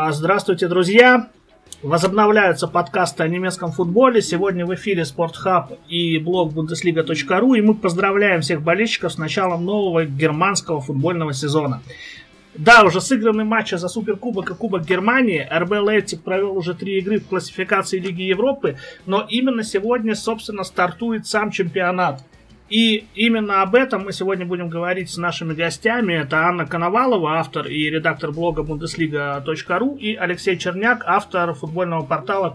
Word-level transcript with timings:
А, 0.00 0.12
здравствуйте, 0.12 0.68
друзья! 0.68 1.28
Возобновляются 1.82 2.68
подкасты 2.68 3.24
о 3.24 3.28
немецком 3.28 3.72
футболе. 3.72 4.22
Сегодня 4.22 4.64
в 4.64 4.72
эфире 4.76 5.04
Спортхаб 5.04 5.72
и 5.88 6.18
блог 6.18 6.52
Bundesliga.ru. 6.52 7.58
И 7.58 7.60
мы 7.60 7.74
поздравляем 7.74 8.42
всех 8.42 8.62
болельщиков 8.62 9.12
с 9.12 9.18
началом 9.18 9.64
нового 9.64 10.04
германского 10.04 10.80
футбольного 10.80 11.32
сезона. 11.32 11.82
Да, 12.54 12.84
уже 12.84 13.00
сыграны 13.00 13.42
матчи 13.42 13.74
за 13.74 13.88
Суперкубок 13.88 14.52
и 14.52 14.54
Кубок 14.54 14.86
Германии. 14.86 15.44
РБ 15.52 15.72
Лейпциг 15.80 16.22
провел 16.22 16.56
уже 16.56 16.74
три 16.74 16.98
игры 16.98 17.18
в 17.18 17.26
классификации 17.26 17.98
Лиги 17.98 18.22
Европы. 18.22 18.76
Но 19.04 19.26
именно 19.28 19.64
сегодня, 19.64 20.14
собственно, 20.14 20.62
стартует 20.62 21.26
сам 21.26 21.50
чемпионат– 21.50 22.22
и 22.68 23.06
именно 23.14 23.62
об 23.62 23.74
этом 23.74 24.04
мы 24.04 24.12
сегодня 24.12 24.44
будем 24.44 24.68
говорить 24.68 25.10
с 25.10 25.16
нашими 25.16 25.54
гостями. 25.54 26.14
Это 26.14 26.46
Анна 26.46 26.66
Коновалова, 26.66 27.38
автор 27.38 27.66
и 27.66 27.88
редактор 27.88 28.30
блога 28.30 28.62
Bundesliga.ru 28.62 29.98
и 29.98 30.14
Алексей 30.14 30.58
Черняк, 30.58 31.02
автор 31.06 31.54
футбольного 31.54 32.04
портала 32.04 32.54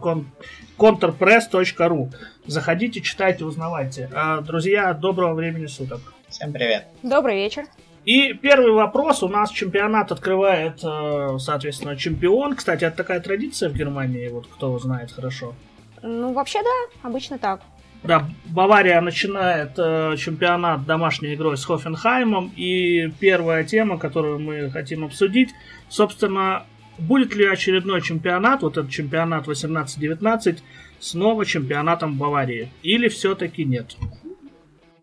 counterpress.ru. 0.77 2.11
Заходите, 2.45 3.01
читайте, 3.01 3.43
узнавайте. 3.45 4.09
А, 4.13 4.41
друзья, 4.41 4.93
доброго 4.93 5.33
времени 5.33 5.65
суток. 5.65 6.01
Всем 6.29 6.53
привет. 6.53 6.85
Добрый 7.01 7.35
вечер. 7.35 7.65
И 8.05 8.33
первый 8.33 8.73
вопрос. 8.73 9.23
У 9.23 9.29
нас 9.29 9.49
чемпионат 9.49 10.11
открывает, 10.11 10.83
э, 10.83 11.37
соответственно, 11.39 11.95
чемпион. 11.95 12.55
Кстати, 12.55 12.83
это 12.83 12.97
такая 12.97 13.19
традиция 13.21 13.69
в 13.69 13.73
Германии, 13.73 14.27
вот 14.27 14.45
кто 14.47 14.77
знает 14.77 15.11
хорошо. 15.11 15.55
Ну, 16.01 16.33
вообще 16.33 16.59
да, 16.61 17.07
обычно 17.07 17.37
так. 17.39 17.61
Да, 18.03 18.29
Бавария 18.45 18.99
начинает 18.99 19.71
э, 19.77 20.15
чемпионат 20.17 20.85
домашней 20.85 21.35
игрой 21.35 21.57
с 21.57 21.63
Хофенхаймом. 21.63 22.51
И 22.57 23.09
первая 23.19 23.63
тема, 23.63 23.97
которую 23.97 24.39
мы 24.39 24.69
хотим 24.71 25.05
обсудить, 25.05 25.51
собственно, 25.87 26.65
будет 26.97 27.33
ли 27.33 27.45
очередной 27.45 28.01
чемпионат, 28.01 28.61
вот 28.61 28.77
этот 28.77 28.91
чемпионат 28.91 29.47
18-19, 29.47 30.59
снова 30.99 31.45
чемпионатом 31.45 32.17
Баварии? 32.17 32.69
Или 32.81 33.07
все-таки 33.07 33.63
нет? 33.63 33.95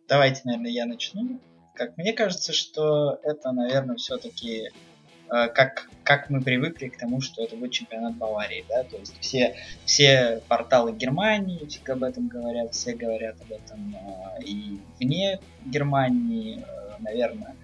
Давайте, 0.07 0.43
наверное, 0.45 0.71
я 0.71 0.85
начну. 0.85 1.41
Как 1.75 1.97
мне 1.97 2.13
кажется, 2.13 2.53
что 2.53 3.19
это, 3.23 3.53
наверное, 3.53 3.97
все-таки 3.97 4.69
как, 5.31 5.89
как 6.03 6.29
мы 6.29 6.41
привыкли 6.41 6.89
к 6.89 6.97
тому, 6.97 7.21
что 7.21 7.45
это 7.45 7.55
будет 7.55 7.73
чемпионат 7.73 8.17
Баварии, 8.17 8.65
да, 8.69 8.83
то 8.83 8.97
есть 8.97 9.15
все, 9.21 9.55
все 9.85 10.43
порталы 10.49 10.93
Германии 10.93 11.61
об 11.89 12.03
этом 12.03 12.29
говорят, 12.29 12.75
все 12.75 12.95
говорят 12.95 13.37
об 13.41 13.53
этом 13.53 13.95
э, 13.95 14.43
и 14.43 14.81
вне 14.99 15.39
Германии, 15.65 16.59
э, 16.61 16.97
наверное. 17.01 17.55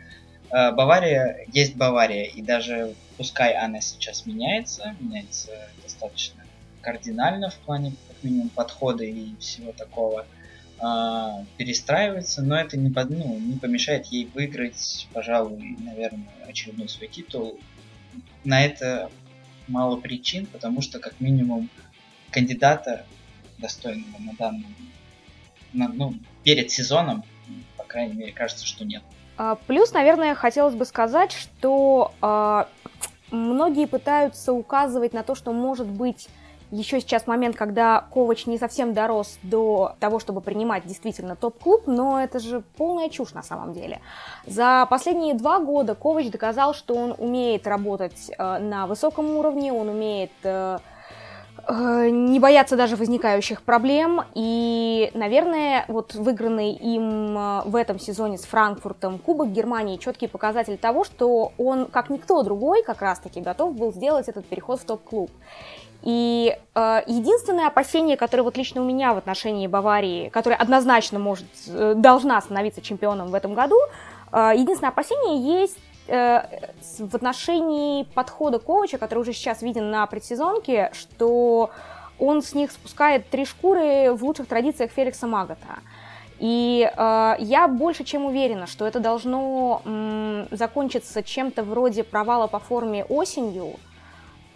Э, 0.50 0.72
Бавария 0.72 1.44
есть 1.52 1.76
Бавария, 1.76 2.24
и 2.24 2.42
даже 2.42 2.94
пускай 3.16 3.54
она 3.54 3.80
сейчас 3.80 4.26
меняется, 4.26 4.94
меняется 5.00 5.50
достаточно 5.82 6.44
кардинально 6.82 7.50
в 7.50 7.56
плане, 7.56 7.94
как 8.06 8.22
минимум, 8.22 8.48
подхода 8.50 9.04
и 9.04 9.36
всего 9.40 9.72
такого, 9.72 10.24
а, 10.78 11.44
перестраивается, 11.56 12.42
но 12.42 12.56
это 12.56 12.76
не, 12.76 12.90
под, 12.90 13.10
ну, 13.10 13.38
не 13.38 13.58
помешает 13.58 14.06
ей 14.06 14.30
выиграть, 14.34 15.08
пожалуй, 15.12 15.76
наверное, 15.78 16.28
очередной 16.46 16.88
свой 16.88 17.08
титул. 17.08 17.58
На 18.44 18.64
это 18.64 19.10
мало 19.68 19.96
причин, 19.96 20.46
потому 20.46 20.82
что 20.82 20.98
как 20.98 21.20
минимум 21.20 21.70
кандидата 22.30 23.06
достойного 23.58 24.18
на 24.20 24.32
данный, 24.34 24.66
на, 25.72 25.88
ну, 25.88 26.14
перед 26.44 26.70
сезоном, 26.70 27.24
по 27.76 27.84
крайней 27.84 28.14
мере, 28.14 28.32
кажется, 28.32 28.66
что 28.66 28.84
нет. 28.84 29.02
А, 29.38 29.54
плюс, 29.54 29.92
наверное, 29.92 30.34
хотелось 30.34 30.74
бы 30.74 30.84
сказать, 30.84 31.32
что 31.32 32.12
а, 32.20 32.68
многие 33.30 33.86
пытаются 33.86 34.52
указывать 34.52 35.12
на 35.12 35.22
то, 35.22 35.34
что 35.34 35.52
может 35.52 35.86
быть 35.86 36.28
еще 36.70 37.00
сейчас 37.00 37.26
момент, 37.26 37.56
когда 37.56 38.04
Ковач 38.12 38.46
не 38.46 38.58
совсем 38.58 38.92
дорос 38.92 39.38
до 39.42 39.94
того, 40.00 40.18
чтобы 40.18 40.40
принимать 40.40 40.86
действительно 40.86 41.36
топ-клуб, 41.36 41.82
но 41.86 42.20
это 42.20 42.38
же 42.38 42.62
полная 42.76 43.08
чушь 43.08 43.32
на 43.32 43.42
самом 43.42 43.72
деле. 43.72 44.00
За 44.46 44.86
последние 44.90 45.34
два 45.34 45.60
года 45.60 45.94
Ковач 45.94 46.30
доказал, 46.30 46.74
что 46.74 46.94
он 46.94 47.14
умеет 47.18 47.66
работать 47.66 48.30
э, 48.36 48.58
на 48.58 48.86
высоком 48.86 49.36
уровне, 49.36 49.72
он 49.72 49.88
умеет 49.88 50.32
э, 50.42 50.78
э, 51.68 52.08
не 52.10 52.40
бояться 52.40 52.76
даже 52.76 52.96
возникающих 52.96 53.62
проблем. 53.62 54.22
И, 54.34 55.10
наверное, 55.14 55.84
вот 55.86 56.14
выигранный 56.14 56.72
им 56.72 57.34
в 57.64 57.76
этом 57.76 58.00
сезоне 58.00 58.38
с 58.38 58.44
Франкфуртом 58.44 59.18
Кубок 59.18 59.50
Германии 59.50 59.98
четкий 59.98 60.26
показатель 60.26 60.78
того, 60.78 61.04
что 61.04 61.52
он, 61.58 61.86
как 61.86 62.10
никто 62.10 62.42
другой, 62.42 62.82
как 62.82 63.02
раз-таки 63.02 63.40
готов 63.40 63.74
был 63.76 63.92
сделать 63.92 64.28
этот 64.28 64.46
переход 64.46 64.80
в 64.80 64.84
топ-клуб. 64.84 65.30
И 66.06 66.56
э, 66.76 67.00
единственное 67.08 67.66
опасение, 67.66 68.16
которое 68.16 68.44
вот 68.44 68.56
лично 68.56 68.80
у 68.80 68.84
меня 68.84 69.12
в 69.12 69.18
отношении 69.18 69.66
Баварии, 69.66 70.28
которое 70.28 70.54
однозначно 70.54 71.18
может, 71.18 71.46
э, 71.66 71.94
должна 71.96 72.40
становиться 72.40 72.80
чемпионом 72.80 73.26
в 73.32 73.34
этом 73.34 73.54
году, 73.54 73.76
э, 74.30 74.52
единственное 74.54 74.90
опасение 74.90 75.62
есть 75.62 75.76
э, 76.06 76.42
в 77.00 77.12
отношении 77.16 78.04
подхода 78.14 78.60
коуча, 78.60 78.98
который 78.98 79.18
уже 79.18 79.32
сейчас 79.32 79.62
виден 79.62 79.90
на 79.90 80.06
предсезонке, 80.06 80.92
что 80.92 81.70
он 82.20 82.40
с 82.40 82.54
них 82.54 82.70
спускает 82.70 83.28
три 83.28 83.44
шкуры 83.44 84.12
в 84.12 84.22
лучших 84.22 84.46
традициях 84.46 84.92
Феликса 84.92 85.26
Магата. 85.26 85.80
И 86.38 86.88
э, 86.88 87.34
я 87.40 87.66
больше 87.66 88.04
чем 88.04 88.26
уверена, 88.26 88.68
что 88.68 88.86
это 88.86 89.00
должно 89.00 89.82
м, 89.84 90.46
закончиться 90.52 91.24
чем-то 91.24 91.64
вроде 91.64 92.04
провала 92.04 92.46
по 92.46 92.60
форме 92.60 93.04
осенью, 93.06 93.74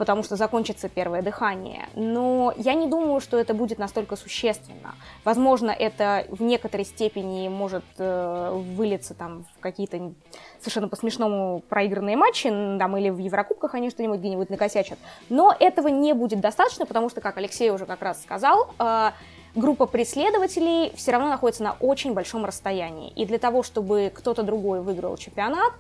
потому 0.01 0.23
что 0.23 0.35
закончится 0.35 0.89
первое 0.89 1.21
дыхание. 1.21 1.87
Но 1.95 2.55
я 2.57 2.73
не 2.73 2.87
думаю, 2.87 3.21
что 3.21 3.37
это 3.37 3.53
будет 3.53 3.79
настолько 3.79 4.17
существенно. 4.17 4.95
Возможно, 5.27 5.71
это 5.71 6.25
в 6.31 6.41
некоторой 6.41 6.87
степени 6.87 7.49
может 7.49 7.85
э, 7.99 8.51
вылиться 8.77 9.13
там 9.13 9.45
в 9.55 9.61
какие-то 9.61 10.15
совершенно 10.59 10.89
по-смешному 10.89 11.63
проигранные 11.69 12.17
матчи, 12.17 12.49
там, 12.49 12.97
или 12.97 13.11
в 13.11 13.19
Еврокубках 13.19 13.75
они 13.75 13.91
что-нибудь 13.91 14.21
где-нибудь 14.21 14.49
накосячат. 14.49 14.99
Но 15.29 15.55
этого 15.61 15.89
не 15.89 16.15
будет 16.15 16.41
достаточно, 16.41 16.87
потому 16.87 17.11
что, 17.11 17.21
как 17.21 17.37
Алексей 17.37 17.71
уже 17.71 17.85
как 17.85 18.01
раз 18.01 18.23
сказал, 18.23 18.73
э, 18.79 19.11
группа 19.55 19.85
преследователей 19.85 20.95
все 20.97 21.13
равно 21.13 21.29
находится 21.29 21.63
на 21.63 21.73
очень 21.73 22.15
большом 22.15 22.47
расстоянии. 22.47 23.11
И 23.11 23.27
для 23.27 23.39
того, 23.39 23.63
чтобы 23.63 24.11
кто-то 24.15 24.45
другой 24.45 24.81
выиграл 24.81 25.19
чемпионат, 25.19 25.75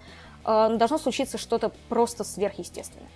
э, 0.44 0.76
должно 0.76 0.98
случиться 0.98 1.38
что-то 1.38 1.72
просто 1.88 2.22
сверхъестественное. 2.22 3.08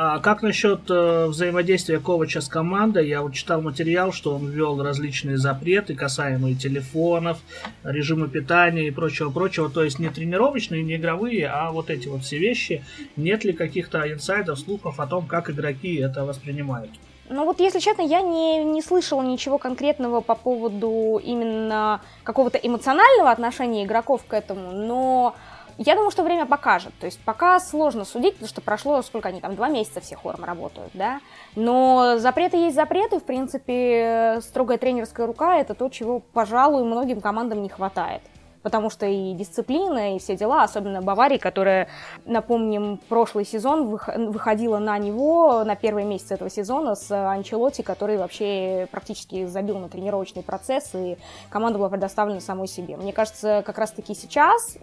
А 0.00 0.20
как 0.20 0.42
насчет 0.42 0.88
э, 0.90 1.26
взаимодействия 1.26 1.98
Ковача 1.98 2.40
с 2.40 2.46
командой? 2.46 3.08
Я 3.08 3.20
вот 3.20 3.34
читал 3.34 3.60
материал, 3.60 4.12
что 4.12 4.36
он 4.36 4.46
ввел 4.46 4.80
различные 4.80 5.38
запреты, 5.38 5.96
касаемые 5.96 6.54
телефонов, 6.54 7.38
режима 7.82 8.28
питания 8.28 8.86
и 8.86 8.92
прочего-прочего. 8.92 9.68
То 9.68 9.82
есть 9.82 9.98
не 9.98 10.08
тренировочные, 10.08 10.84
не 10.84 10.94
игровые, 10.94 11.48
а 11.48 11.72
вот 11.72 11.90
эти 11.90 12.06
вот 12.06 12.22
все 12.22 12.38
вещи. 12.38 12.84
Нет 13.16 13.42
ли 13.42 13.52
каких-то 13.52 14.08
инсайдов, 14.08 14.60
слухов 14.60 15.00
о 15.00 15.06
том, 15.08 15.26
как 15.26 15.50
игроки 15.50 15.96
это 15.96 16.24
воспринимают? 16.24 16.92
Ну 17.28 17.44
вот, 17.44 17.58
если 17.58 17.80
честно, 17.80 18.02
я 18.02 18.22
не, 18.22 18.62
не 18.62 18.82
слышала 18.82 19.22
ничего 19.22 19.58
конкретного 19.58 20.20
по 20.20 20.36
поводу 20.36 21.20
именно 21.22 22.02
какого-то 22.22 22.56
эмоционального 22.56 23.32
отношения 23.32 23.84
игроков 23.84 24.22
к 24.28 24.32
этому, 24.32 24.70
но 24.70 25.34
я 25.78 25.94
думаю, 25.94 26.10
что 26.10 26.24
время 26.24 26.44
покажет. 26.44 26.92
То 26.98 27.06
есть 27.06 27.20
пока 27.24 27.58
сложно 27.60 28.04
судить, 28.04 28.34
потому 28.34 28.48
что 28.48 28.60
прошло, 28.60 29.00
сколько 29.02 29.28
они 29.28 29.40
там, 29.40 29.54
два 29.54 29.68
месяца 29.68 30.00
все 30.00 30.16
хором 30.16 30.44
работают, 30.44 30.90
да. 30.92 31.20
Но 31.54 32.18
запреты 32.18 32.56
есть 32.56 32.74
запреты. 32.74 33.20
В 33.20 33.24
принципе, 33.24 34.40
строгая 34.42 34.78
тренерская 34.78 35.26
рука– 35.26 35.56
это 35.60 35.74
то, 35.74 35.88
чего, 35.88 36.18
пожалуй, 36.18 36.82
многим 36.82 37.20
командам 37.20 37.62
не 37.62 37.68
хватает 37.68 38.22
потому 38.62 38.90
что 38.90 39.06
и 39.06 39.32
дисциплина, 39.32 40.16
и 40.16 40.18
все 40.18 40.36
дела, 40.36 40.62
особенно 40.62 41.00
Баварии, 41.00 41.38
которая, 41.38 41.88
напомним, 42.26 43.00
прошлый 43.08 43.46
сезон 43.46 43.86
выходила 43.86 44.78
на 44.78 44.98
него 44.98 45.64
на 45.64 45.74
первый 45.74 46.04
месяц 46.04 46.32
этого 46.32 46.50
сезона 46.50 46.94
с 46.94 47.10
Анчелоти, 47.10 47.82
который 47.82 48.18
вообще 48.18 48.86
практически 48.90 49.46
забил 49.46 49.78
на 49.78 49.88
тренировочный 49.88 50.42
процесс, 50.42 50.90
и 50.94 51.16
команда 51.48 51.78
была 51.78 51.88
предоставлена 51.88 52.40
самой 52.40 52.68
себе. 52.68 52.96
Мне 52.96 53.12
кажется, 53.12 53.62
как 53.64 53.78
раз-таки 53.78 54.14
сейчас 54.14 54.76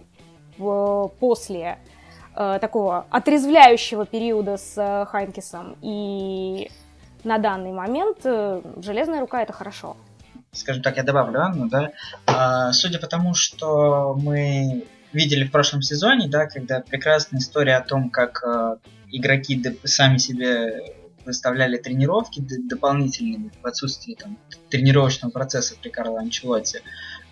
после 0.56 1.78
э, 2.34 2.58
такого 2.60 3.06
отрезвляющего 3.10 4.06
периода 4.06 4.56
с 4.56 4.74
э, 4.76 5.06
Хайнкисом. 5.06 5.76
И 5.82 6.70
на 7.24 7.38
данный 7.38 7.72
момент 7.72 8.18
э, 8.24 8.62
железная 8.82 9.20
рука 9.20 9.42
это 9.42 9.52
хорошо. 9.52 9.96
Скажем 10.52 10.82
так, 10.82 10.96
я 10.96 11.02
добавлю 11.02 11.40
Анну, 11.42 11.68
да. 11.68 11.90
А, 12.26 12.72
судя 12.72 12.98
по 12.98 13.06
тому, 13.06 13.34
что 13.34 14.14
мы 14.18 14.84
видели 15.12 15.44
в 15.44 15.50
прошлом 15.50 15.82
сезоне, 15.82 16.28
да, 16.28 16.46
когда 16.46 16.80
прекрасная 16.80 17.40
история 17.40 17.76
о 17.76 17.82
том, 17.82 18.10
как 18.10 18.42
игроки 19.10 19.62
сами 19.84 20.18
себе 20.18 20.94
выставляли 21.26 21.76
тренировки 21.76 22.40
дополнительные 22.40 23.50
в 23.60 23.66
отсутствии 23.66 24.14
там, 24.14 24.38
тренировочного 24.70 25.32
процесса 25.32 25.74
при 25.80 25.90
Карло 25.90 26.20
Анчелотти. 26.20 26.80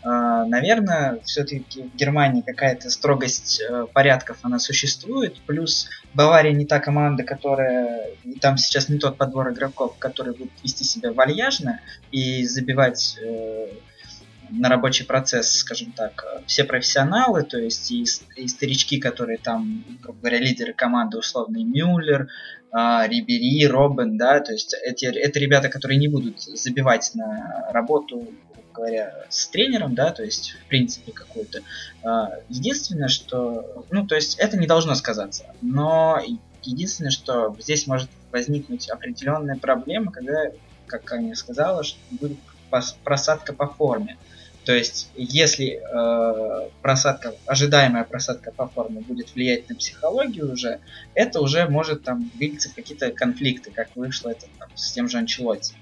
А, 0.05 0.45
наверное, 0.45 1.19
все-таки 1.25 1.85
в 1.85 1.97
Германии 1.97 2.43
какая-то 2.43 2.91
строгость 2.91 3.63
э, 3.63 3.87
порядков 3.91 4.37
она 4.43 4.59
существует. 4.59 5.41
Плюс 5.47 5.89
Бавария 6.13 6.53
не 6.53 6.67
та 6.67 6.79
команда, 6.79 7.23
которая... 7.23 8.11
И 8.23 8.39
там 8.39 8.59
сейчас 8.59 8.91
не 8.91 8.99
тот 8.99 9.17
подбор 9.17 9.51
игроков, 9.51 9.97
который 9.99 10.35
будет 10.35 10.53
вести 10.63 10.85
себя 10.85 11.11
вальяжно 11.11 11.81
и 12.13 12.45
забивать 12.45 13.19
э, 13.23 13.69
на 14.51 14.69
рабочий 14.69 15.07
процесс, 15.07 15.51
скажем 15.51 15.93
так, 15.93 16.43
все 16.47 16.65
профессионалы, 16.65 17.43
то 17.43 17.59
есть 17.59 17.91
и, 17.91 18.05
и 18.37 18.47
старички, 18.47 19.01
которые 19.01 19.39
там, 19.39 19.85
грубо 20.03 20.19
говоря, 20.21 20.39
лидеры 20.39 20.75
команды, 20.75 21.17
условный 21.17 21.65
Мюллер, 21.65 22.29
э, 22.73 23.09
Рибери, 23.09 23.67
Робин, 23.67 24.19
да, 24.19 24.41
то 24.41 24.53
есть 24.53 24.77
эти, 24.85 25.07
это 25.07 25.39
ребята, 25.39 25.71
которые 25.71 25.97
не 25.97 26.09
будут 26.09 26.43
забивать 26.43 27.13
на 27.15 27.71
работу 27.73 28.29
говоря, 28.75 29.25
с 29.31 29.47
тренером, 29.47 29.95
да, 29.95 30.11
то 30.11 30.23
есть, 30.23 30.51
в 30.51 30.69
принципе, 30.69 31.13
какую-то. 31.13 31.63
А, 32.03 32.33
единственное, 32.49 33.09
что, 33.09 33.87
ну, 33.91 34.07
то 34.07 34.15
есть, 34.15 34.37
это 34.39 34.59
не 34.59 34.67
должно 34.67 34.95
сказаться, 34.95 35.47
но 35.63 36.21
единственное, 36.63 37.11
что 37.11 37.57
здесь 37.59 37.87
может 37.87 38.11
возникнуть 38.33 38.91
определенная 38.91 39.57
проблема, 39.57 40.13
когда, 40.13 40.51
как 40.87 41.11
Аня 41.13 41.35
сказала, 41.35 41.85
что 41.85 41.99
будет 42.11 42.39
просадка 43.05 43.53
по 43.53 43.69
форме. 43.69 44.19
То 44.65 44.73
есть, 44.73 45.11
если 45.15 45.79
э, 45.79 46.71
просадка, 46.81 47.35
ожидаемая 47.45 48.05
просадка 48.05 48.51
по 48.51 48.67
форме 48.67 49.01
будет 49.01 49.35
влиять 49.35 49.69
на 49.69 49.77
психологию 49.77 50.51
уже, 50.51 50.81
это 51.15 51.41
уже 51.41 51.69
может 51.69 52.03
там 52.03 52.31
в 52.35 52.75
какие-то 52.75 53.11
конфликты, 53.13 53.71
как 53.71 53.95
вышло 53.95 54.31
это 54.31 54.47
там, 54.59 54.71
с 54.75 54.93
тем 54.93 55.09
же 55.09 55.19
Анчелотти. 55.19 55.75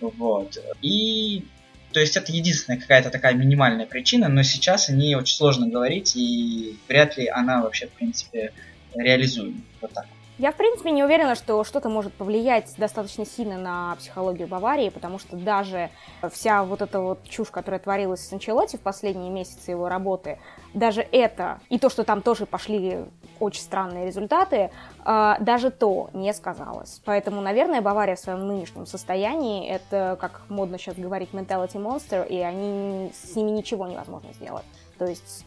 Вот. 0.00 0.58
И 0.82 1.46
то 1.94 2.00
есть 2.00 2.16
это 2.16 2.32
единственная 2.32 2.80
какая-то 2.80 3.10
такая 3.10 3.34
минимальная 3.34 3.86
причина, 3.86 4.28
но 4.28 4.42
сейчас 4.42 4.88
о 4.88 4.92
ней 4.92 5.14
очень 5.14 5.36
сложно 5.36 5.68
говорить, 5.68 6.16
и 6.16 6.76
вряд 6.88 7.16
ли 7.16 7.28
она 7.28 7.62
вообще, 7.62 7.86
в 7.86 7.92
принципе, 7.92 8.52
реализуема. 8.94 9.60
Вот 9.80 9.92
так. 9.92 10.06
Я, 10.36 10.50
в 10.50 10.56
принципе, 10.56 10.90
не 10.90 11.04
уверена, 11.04 11.36
что 11.36 11.62
что-то 11.62 11.88
может 11.88 12.12
повлиять 12.12 12.74
достаточно 12.76 13.24
сильно 13.24 13.56
на 13.56 13.94
психологию 13.96 14.48
Баварии, 14.48 14.88
потому 14.88 15.20
что 15.20 15.36
даже 15.36 15.90
вся 16.32 16.64
вот 16.64 16.82
эта 16.82 16.98
вот 17.00 17.22
чушь, 17.22 17.50
которая 17.50 17.78
творилась 17.78 18.26
с 18.26 18.32
Анчелотти 18.32 18.76
в 18.76 18.80
последние 18.80 19.30
месяцы 19.30 19.70
его 19.70 19.88
работы, 19.88 20.40
даже 20.72 21.02
это, 21.02 21.60
и 21.68 21.78
то, 21.78 21.88
что 21.88 22.02
там 22.02 22.20
тоже 22.20 22.46
пошли 22.46 23.04
очень 23.38 23.62
странные 23.62 24.06
результаты, 24.06 24.72
а, 25.04 25.38
даже 25.38 25.70
то 25.70 26.10
не 26.12 26.34
сказалось. 26.34 27.00
Поэтому, 27.04 27.40
наверное, 27.40 27.80
Бавария 27.80 28.16
в 28.16 28.20
своем 28.20 28.48
нынешнем 28.48 28.86
состоянии, 28.86 29.68
это, 29.68 30.18
как 30.20 30.42
модно 30.48 30.78
сейчас 30.78 30.96
говорить, 30.96 31.30
mentality 31.30 31.76
monster, 31.76 32.26
и 32.26 32.38
они, 32.38 33.12
с 33.14 33.36
ними 33.36 33.50
ничего 33.50 33.86
невозможно 33.86 34.32
сделать. 34.32 34.64
То 34.98 35.04
есть 35.06 35.44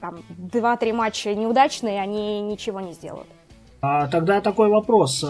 там 0.00 0.24
2-3 0.30 0.92
матча 0.92 1.32
неудачные, 1.32 2.00
они 2.00 2.40
ничего 2.40 2.80
не 2.80 2.92
сделают. 2.92 3.28
А, 3.86 4.06
тогда 4.06 4.40
такой 4.40 4.70
вопрос. 4.70 5.26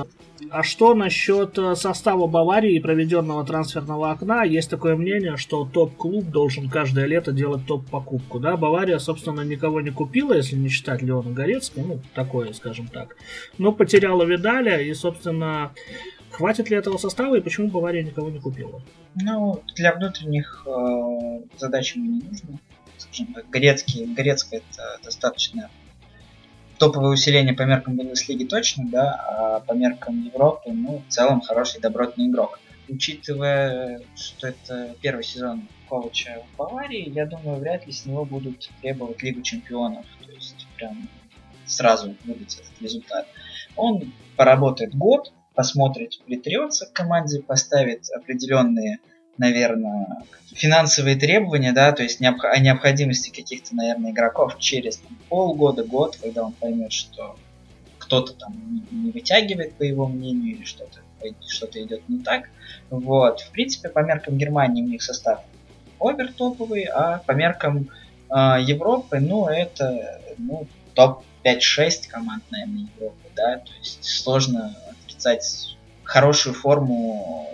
А 0.51 0.63
что 0.63 0.95
насчет 0.95 1.59
э, 1.59 1.75
состава 1.75 2.29
Баварии 2.29 2.77
и 2.77 2.81
проведенного 2.81 3.45
трансферного 3.45 4.13
окна? 4.13 4.45
Есть 4.45 4.71
такое 4.71 4.95
мнение, 4.95 5.37
что 5.37 5.65
топ-клуб 5.65 6.27
должен 6.27 6.71
каждое 6.71 7.07
лето 7.07 7.33
делать 7.33 7.67
топ-покупку. 7.67 8.39
Да, 8.39 8.57
Бавария, 8.57 8.99
собственно, 8.99 9.41
никого 9.41 9.81
не 9.81 9.91
купила, 9.91 10.35
если 10.35 10.55
не 10.55 10.69
считать 10.69 11.03
Леона 11.03 11.33
Горецкого, 11.33 11.85
ну, 11.85 12.01
такое, 12.15 12.53
скажем 12.53 12.87
так. 12.87 13.17
Но 13.59 13.73
потеряла 13.73 14.23
Видаля, 14.23 14.81
и, 14.81 14.95
собственно, 14.95 15.73
хватит 16.31 16.71
ли 16.71 16.77
этого 16.77 16.97
состава, 16.97 17.37
и 17.37 17.41
почему 17.41 17.69
Бавария 17.69 18.05
никого 18.05 18.31
не 18.31 18.39
купила? 18.39 18.83
Ну, 19.17 19.63
для 19.75 19.93
внутренних 19.95 20.65
э, 20.65 21.59
задач 21.59 21.97
мне 21.97 22.07
не 22.07 22.21
нужно. 22.21 22.61
Скажем 22.99 23.35
так, 23.35 23.51
Горецкий, 23.51 24.15
Горецкая 24.15 24.61
это 24.61 25.01
достаточно 25.03 25.71
топовое 26.79 27.13
усиление 27.13 27.55
по 27.55 27.63
меркам 27.63 27.97
Бундеслиги 27.97 28.45
точно, 28.45 28.85
да, 28.89 29.15
а 29.29 29.61
по 29.61 29.73
меркам 29.73 30.25
Европы, 30.25 30.71
ну, 30.73 31.03
в 31.07 31.13
целом 31.13 31.41
хороший 31.41 31.81
добротный 31.81 32.29
игрок. 32.29 32.61
Учитывая, 32.89 34.03
что 34.15 34.49
это 34.49 34.95
первый 35.01 35.25
сезон 35.25 35.69
Ковача 35.89 36.43
в 36.53 36.57
Баварии, 36.59 37.11
я 37.11 37.27
думаю, 37.27 37.59
вряд 37.59 37.87
ли 37.87 37.93
с 37.93 38.05
него 38.05 38.25
будут 38.25 38.71
требовать 38.83 39.23
Лигу 39.23 39.43
Чемпионов. 39.43 40.05
То 40.25 40.33
есть 40.33 40.67
прям 40.77 41.09
сразу 41.67 42.15
выдать 42.25 42.57
этот 42.57 42.83
результат. 42.83 43.27
Он 43.77 44.13
поработает 44.37 44.95
год, 44.95 45.33
посмотрит, 45.55 46.21
притрется 46.27 46.87
к 46.87 46.93
команде, 46.93 47.41
поставит 47.41 48.05
определенные 48.15 48.99
наверное, 49.39 50.23
финансовые 50.53 51.17
требования, 51.17 51.73
да, 51.73 51.93
то 51.93 52.03
есть 52.03 52.21
необх- 52.21 52.45
о 52.45 52.59
необходимости 52.59 53.31
каких-то, 53.31 53.75
наверное, 53.75 54.13
игроков 54.13 54.59
через 54.59 54.99
там, 54.99 55.17
полгода, 55.29 55.85
год, 55.85 56.17
когда 56.21 56.45
он 56.45 56.53
поймет, 56.53 56.93
что 56.93 57.37
кто-то 57.99 58.35
там 58.35 58.55
не 58.91 59.11
вытягивает, 59.11 59.75
по 59.75 59.83
его 59.83 60.07
мнению, 60.07 60.57
или 60.57 60.65
что-то 60.65 61.01
что-то 61.47 61.83
идет 61.83 62.07
не 62.09 62.19
так. 62.23 62.51
Вот. 62.91 63.41
В 63.41 63.51
принципе, 63.51 63.89
по 63.89 64.01
меркам 64.01 64.37
Германии 64.37 64.83
у 64.83 64.87
них 64.87 65.03
состав 65.03 65.41
овер 65.99 66.33
топовый, 66.33 66.85
а 66.85 67.19
по 67.19 67.33
меркам 67.33 67.89
э, 68.31 68.35
Европы, 68.61 69.21
ну, 69.21 69.47
это 69.47 70.21
ну, 70.37 70.67
топ 70.95 71.25
5-6 71.45 72.09
команд, 72.09 72.45
наверное, 72.51 72.89
Европы, 72.95 73.29
да, 73.35 73.57
то 73.59 73.73
есть 73.79 74.05
сложно 74.05 74.77
отрицать 74.91 75.77
хорошую 76.03 76.55
форму 76.55 77.49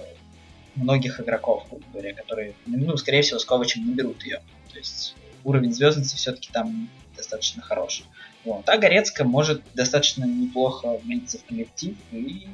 многих 0.80 1.20
игроков, 1.20 1.66
грубо 1.68 1.84
говоря, 1.92 2.14
которые, 2.14 2.54
ну, 2.66 2.96
скорее 2.96 3.22
всего, 3.22 3.38
с 3.38 3.44
Ковачем 3.44 3.86
наберут 3.86 4.24
ее. 4.24 4.40
То 4.72 4.78
есть 4.78 5.14
уровень 5.44 5.72
звездности 5.72 6.16
все-таки 6.16 6.50
там 6.52 6.88
достаточно 7.16 7.62
хороший. 7.62 8.04
Вот. 8.44 8.68
А 8.68 8.78
Горецко 8.78 9.24
может 9.24 9.62
достаточно 9.74 10.24
неплохо 10.24 10.98
влиться 11.04 11.38
в 11.38 11.44
коллектив 11.44 11.96
и, 12.12 12.48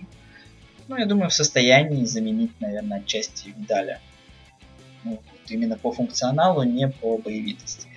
ну, 0.88 0.96
я 0.96 1.06
думаю, 1.06 1.30
в 1.30 1.34
состоянии 1.34 2.04
заменить, 2.04 2.52
наверное, 2.60 2.98
отчасти 2.98 3.48
Видаля. 3.56 4.00
Ну, 5.04 5.12
вот 5.12 5.50
именно 5.50 5.76
по 5.76 5.92
функционалу, 5.92 6.64
не 6.64 6.88
по 6.88 7.18
боевитости. 7.18 7.88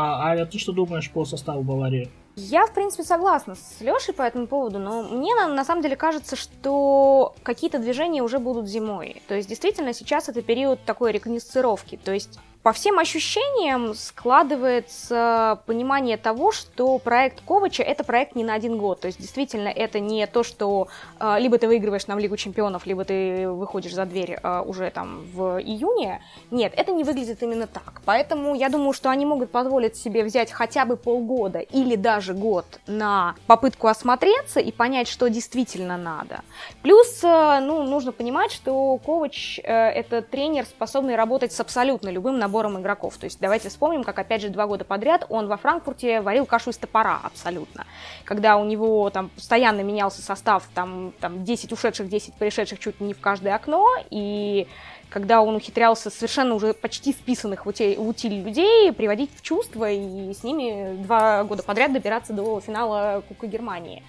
А, 0.00 0.28
Аля, 0.28 0.46
ты 0.46 0.60
что 0.60 0.70
думаешь 0.70 1.10
по 1.10 1.24
составу 1.24 1.64
Баварии? 1.64 2.08
Я, 2.40 2.66
в 2.66 2.72
принципе, 2.72 3.02
согласна 3.02 3.56
с 3.56 3.80
Лешей 3.80 4.14
по 4.14 4.22
этому 4.22 4.46
поводу, 4.46 4.78
но 4.78 5.02
мне 5.02 5.34
на, 5.34 5.48
на 5.48 5.64
самом 5.64 5.82
деле 5.82 5.96
кажется, 5.96 6.36
что 6.36 7.34
какие-то 7.42 7.80
движения 7.80 8.22
уже 8.22 8.38
будут 8.38 8.68
зимой. 8.68 9.22
То 9.26 9.34
есть, 9.34 9.48
действительно, 9.48 9.92
сейчас 9.92 10.28
это 10.28 10.40
период 10.40 10.78
такой 10.84 11.10
рекогносцировки. 11.10 11.98
То 12.02 12.12
есть, 12.12 12.38
по 12.68 12.74
всем 12.74 12.98
ощущениям 12.98 13.94
складывается 13.94 15.58
понимание 15.64 16.18
того, 16.18 16.52
что 16.52 16.98
проект 16.98 17.40
Ковача 17.40 17.82
это 17.82 18.04
проект 18.04 18.36
не 18.36 18.44
на 18.44 18.52
один 18.52 18.76
год. 18.76 19.00
То 19.00 19.06
есть 19.06 19.18
действительно 19.18 19.68
это 19.68 20.00
не 20.00 20.26
то, 20.26 20.42
что 20.42 20.88
э, 21.18 21.36
либо 21.38 21.56
ты 21.56 21.66
выигрываешь 21.66 22.06
нам 22.08 22.18
Лигу 22.18 22.36
Чемпионов, 22.36 22.84
либо 22.84 23.06
ты 23.06 23.48
выходишь 23.48 23.94
за 23.94 24.04
дверь 24.04 24.38
э, 24.42 24.62
уже 24.66 24.90
там 24.90 25.24
в 25.32 25.58
июне. 25.62 26.20
Нет, 26.50 26.74
это 26.76 26.92
не 26.92 27.04
выглядит 27.04 27.42
именно 27.42 27.66
так. 27.66 28.02
Поэтому 28.04 28.54
я 28.54 28.68
думаю, 28.68 28.92
что 28.92 29.08
они 29.08 29.24
могут 29.24 29.50
позволить 29.50 29.96
себе 29.96 30.22
взять 30.22 30.52
хотя 30.52 30.84
бы 30.84 30.98
полгода 30.98 31.60
или 31.60 31.96
даже 31.96 32.34
год 32.34 32.66
на 32.86 33.34
попытку 33.46 33.86
осмотреться 33.86 34.60
и 34.60 34.72
понять, 34.72 35.08
что 35.08 35.30
действительно 35.30 35.96
надо. 35.96 36.42
Плюс, 36.82 37.24
э, 37.24 37.60
ну, 37.62 37.84
нужно 37.84 38.12
понимать, 38.12 38.52
что 38.52 39.00
Ковач 39.06 39.58
э, 39.60 39.72
это 39.72 40.20
тренер, 40.20 40.66
способный 40.66 41.16
работать 41.16 41.54
с 41.54 41.60
абсолютно 41.60 42.10
любым 42.10 42.38
набором 42.38 42.57
игроков. 42.80 43.16
То 43.18 43.24
есть 43.24 43.38
давайте 43.40 43.68
вспомним, 43.68 44.04
как 44.04 44.18
опять 44.18 44.42
же 44.42 44.48
два 44.48 44.66
года 44.66 44.84
подряд 44.84 45.26
он 45.28 45.46
во 45.48 45.56
Франкфурте 45.56 46.20
варил 46.20 46.46
кашу 46.46 46.70
из 46.70 46.78
топора 46.78 47.20
абсолютно. 47.22 47.86
Когда 48.24 48.56
у 48.56 48.64
него 48.64 49.08
там 49.10 49.28
постоянно 49.30 49.82
менялся 49.82 50.22
состав, 50.22 50.68
там, 50.74 51.12
там 51.20 51.44
10 51.44 51.72
ушедших, 51.72 52.08
10 52.08 52.34
пришедших 52.34 52.78
чуть 52.78 53.00
не 53.00 53.14
в 53.14 53.20
каждое 53.20 53.54
окно, 53.54 53.86
и 54.10 54.66
когда 55.08 55.40
он 55.40 55.56
ухитрялся 55.56 56.10
совершенно 56.10 56.54
уже 56.54 56.74
почти 56.74 57.12
списанных 57.12 57.64
в 57.64 57.68
утиль, 57.68 58.42
людей 58.42 58.92
приводить 58.92 59.30
в 59.34 59.42
чувство 59.42 59.90
и 59.90 60.32
с 60.34 60.42
ними 60.42 61.02
два 61.02 61.44
года 61.44 61.62
подряд 61.62 61.92
добираться 61.92 62.32
до 62.32 62.60
финала 62.60 63.22
Кубка 63.26 63.46
Германии. 63.46 64.02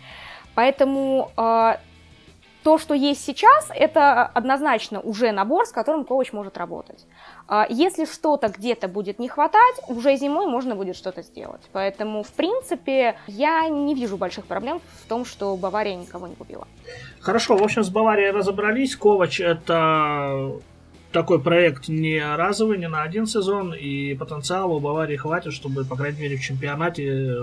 Поэтому 0.55 1.31
э, 1.37 1.75
то, 2.63 2.77
что 2.77 2.93
есть 2.93 3.23
сейчас, 3.23 3.69
это 3.73 4.25
однозначно 4.25 4.99
уже 4.99 5.31
набор, 5.31 5.65
с 5.65 5.71
которым 5.71 6.03
коуч 6.03 6.33
может 6.33 6.57
работать. 6.57 7.05
А 7.47 7.65
если 7.69 8.05
что-то 8.05 8.49
где-то 8.49 8.87
будет 8.87 9.17
не 9.17 9.29
хватать, 9.29 9.75
уже 9.87 10.15
зимой 10.17 10.45
можно 10.45 10.75
будет 10.75 10.95
что-то 10.95 11.21
сделать. 11.21 11.61
Поэтому, 11.71 12.23
в 12.23 12.31
принципе, 12.33 13.15
я 13.27 13.67
не 13.69 13.95
вижу 13.95 14.17
больших 14.17 14.45
проблем 14.45 14.81
в 15.03 15.07
том, 15.07 15.23
что 15.25 15.55
Бавария 15.55 15.95
никого 15.95 16.27
не 16.27 16.35
купила. 16.35 16.67
Хорошо, 17.21 17.55
в 17.55 17.63
общем, 17.63 17.83
с 17.83 17.89
Баварией 17.89 18.31
разобрались. 18.31 18.95
Ковач 18.95 19.39
это 19.39 20.59
такой 21.11 21.41
проект 21.41 21.87
не 21.87 22.21
разовый, 22.35 22.77
не 22.77 22.87
на 22.87 23.01
один 23.01 23.25
сезон, 23.25 23.73
и 23.73 24.13
потенциала 24.15 24.73
у 24.73 24.79
Баварии 24.79 25.15
хватит, 25.15 25.53
чтобы, 25.53 25.85
по 25.85 25.95
крайней 25.95 26.21
мере, 26.21 26.37
в 26.37 26.41
чемпионате 26.41 27.35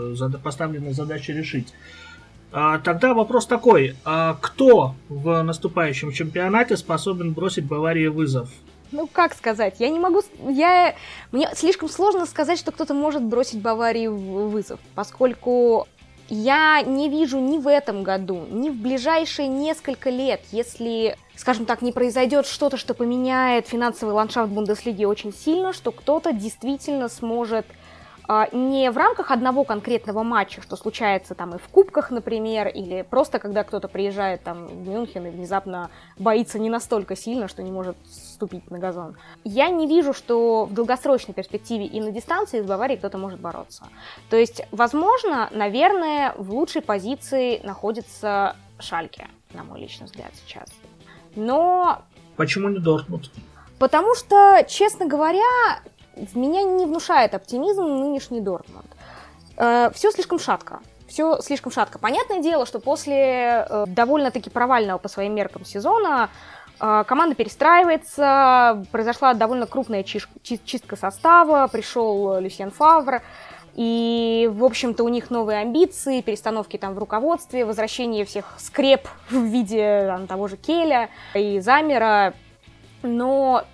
поставленные 0.44 0.92
задачи 0.92 1.32
решить. 1.32 1.72
А, 2.58 2.78
тогда 2.78 3.12
вопрос 3.12 3.46
такой, 3.46 3.96
а 4.06 4.38
кто 4.40 4.94
в 5.10 5.42
наступающем 5.42 6.10
чемпионате 6.10 6.78
способен 6.78 7.34
бросить 7.34 7.66
Баварии 7.66 8.06
вызов? 8.06 8.48
ну 8.92 9.06
как 9.12 9.34
сказать, 9.34 9.74
я 9.78 9.90
не 9.90 9.98
могу, 9.98 10.22
я, 10.48 10.94
мне 11.32 11.50
слишком 11.54 11.90
сложно 11.90 12.24
сказать, 12.24 12.58
что 12.58 12.72
кто-то 12.72 12.94
может 12.94 13.22
бросить 13.22 13.60
Баварии 13.60 14.06
вызов, 14.06 14.80
поскольку 14.94 15.86
я 16.30 16.80
не 16.80 17.10
вижу 17.10 17.38
ни 17.38 17.58
в 17.58 17.68
этом 17.68 18.02
году, 18.02 18.46
ни 18.48 18.70
в 18.70 18.76
ближайшие 18.76 19.48
несколько 19.48 20.08
лет, 20.08 20.40
если, 20.50 21.18
скажем 21.34 21.66
так, 21.66 21.82
не 21.82 21.92
произойдет 21.92 22.46
что-то, 22.46 22.78
что 22.78 22.94
поменяет 22.94 23.68
финансовый 23.68 24.12
ландшафт 24.14 24.50
Бундеслиги 24.50 25.04
очень 25.04 25.34
сильно, 25.34 25.74
что 25.74 25.92
кто-то 25.92 26.32
действительно 26.32 27.10
сможет 27.10 27.66
не 28.52 28.90
в 28.90 28.96
рамках 28.96 29.30
одного 29.30 29.64
конкретного 29.64 30.22
матча, 30.22 30.60
что 30.62 30.76
случается 30.76 31.34
там 31.34 31.54
и 31.54 31.58
в 31.58 31.68
кубках, 31.68 32.10
например, 32.10 32.68
или 32.68 33.02
просто 33.02 33.38
когда 33.38 33.64
кто-то 33.64 33.88
приезжает 33.88 34.42
там 34.42 34.66
в 34.66 34.88
Мюнхен 34.88 35.26
и 35.26 35.30
внезапно 35.30 35.90
боится 36.18 36.58
не 36.58 36.70
настолько 36.70 37.16
сильно, 37.16 37.48
что 37.48 37.62
не 37.62 37.70
может 37.70 37.96
ступить 38.06 38.70
на 38.70 38.78
газон. 38.78 39.16
Я 39.44 39.68
не 39.68 39.86
вижу, 39.86 40.12
что 40.12 40.64
в 40.64 40.72
долгосрочной 40.72 41.34
перспективе 41.34 41.86
и 41.86 42.00
на 42.00 42.10
дистанции 42.10 42.60
с 42.60 42.66
Баварией 42.66 42.98
кто-то 42.98 43.18
может 43.18 43.40
бороться. 43.40 43.84
То 44.28 44.36
есть, 44.36 44.62
возможно, 44.70 45.48
наверное, 45.52 46.34
в 46.36 46.52
лучшей 46.52 46.82
позиции 46.82 47.60
находится 47.64 48.56
Шальке, 48.78 49.28
на 49.52 49.64
мой 49.64 49.80
личный 49.80 50.06
взгляд, 50.06 50.32
сейчас. 50.44 50.68
Но... 51.34 52.02
Почему 52.36 52.68
не 52.68 52.78
Дортмунд? 52.78 53.30
Потому 53.78 54.14
что, 54.14 54.64
честно 54.68 55.06
говоря, 55.06 55.42
в 56.16 56.36
меня 56.36 56.62
не 56.62 56.86
внушает 56.86 57.34
оптимизм 57.34 57.84
нынешний 57.84 58.40
Дортмунд. 58.40 58.86
Э, 59.56 59.90
все 59.94 60.10
слишком 60.10 60.38
шатко. 60.38 60.80
Все 61.08 61.40
слишком 61.40 61.70
шатко. 61.70 61.98
Понятное 61.98 62.40
дело, 62.42 62.66
что 62.66 62.80
после 62.80 63.66
э, 63.68 63.84
довольно-таки 63.86 64.50
провального 64.50 64.98
по 64.98 65.08
своим 65.08 65.34
меркам 65.34 65.64
сезона 65.64 66.30
э, 66.80 67.04
команда 67.06 67.34
перестраивается, 67.34 68.84
произошла 68.90 69.34
довольно 69.34 69.66
крупная 69.66 70.02
чистка 70.02 70.96
состава, 70.96 71.68
пришел 71.68 72.40
Люсьен 72.40 72.70
Фавр, 72.70 73.22
и, 73.74 74.48
в 74.54 74.64
общем-то, 74.64 75.04
у 75.04 75.08
них 75.08 75.28
новые 75.30 75.58
амбиции, 75.58 76.22
перестановки 76.22 76.78
там 76.78 76.94
в 76.94 76.98
руководстве, 76.98 77.66
возвращение 77.66 78.24
всех 78.24 78.54
скреп 78.56 79.06
в 79.28 79.44
виде 79.44 80.06
там, 80.06 80.26
того 80.26 80.48
же 80.48 80.56
Келя 80.56 81.10
и 81.34 81.60
Замера. 81.60 82.32
Но 83.02 83.64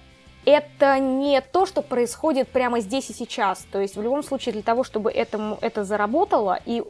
это 0.45 0.99
не 0.99 1.41
то, 1.41 1.67
что 1.67 1.83
происходит 1.83 2.49
прямо 2.49 2.81
здесь 2.81 3.11
и 3.11 3.13
сейчас. 3.13 3.67
То 3.71 3.81
есть 3.81 3.97
в 3.97 4.03
любом 4.03 4.23
случае 4.23 4.53
для 4.55 4.63
того, 4.63 4.85
чтобы 4.85 5.11
этому, 5.11 5.59
это 5.61 5.85
заработало 5.85 6.59
и 6.67 6.83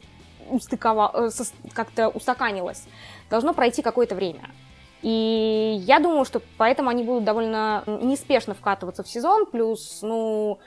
э, 0.50 1.30
как-то 1.72 2.08
устаканилось, 2.08 2.84
должно 3.30 3.54
пройти 3.54 3.82
какое-то 3.82 4.14
время. 4.14 4.50
И 5.02 5.82
я 5.84 5.98
думаю, 5.98 6.24
что 6.24 6.40
поэтому 6.56 6.88
они 6.88 7.02
будут 7.02 7.24
довольно 7.24 7.82
неспешно 7.86 8.54
вкатываться 8.54 9.02
в 9.02 9.08
сезон, 9.08 9.46
плюс, 9.46 9.98
ну, 10.02 10.58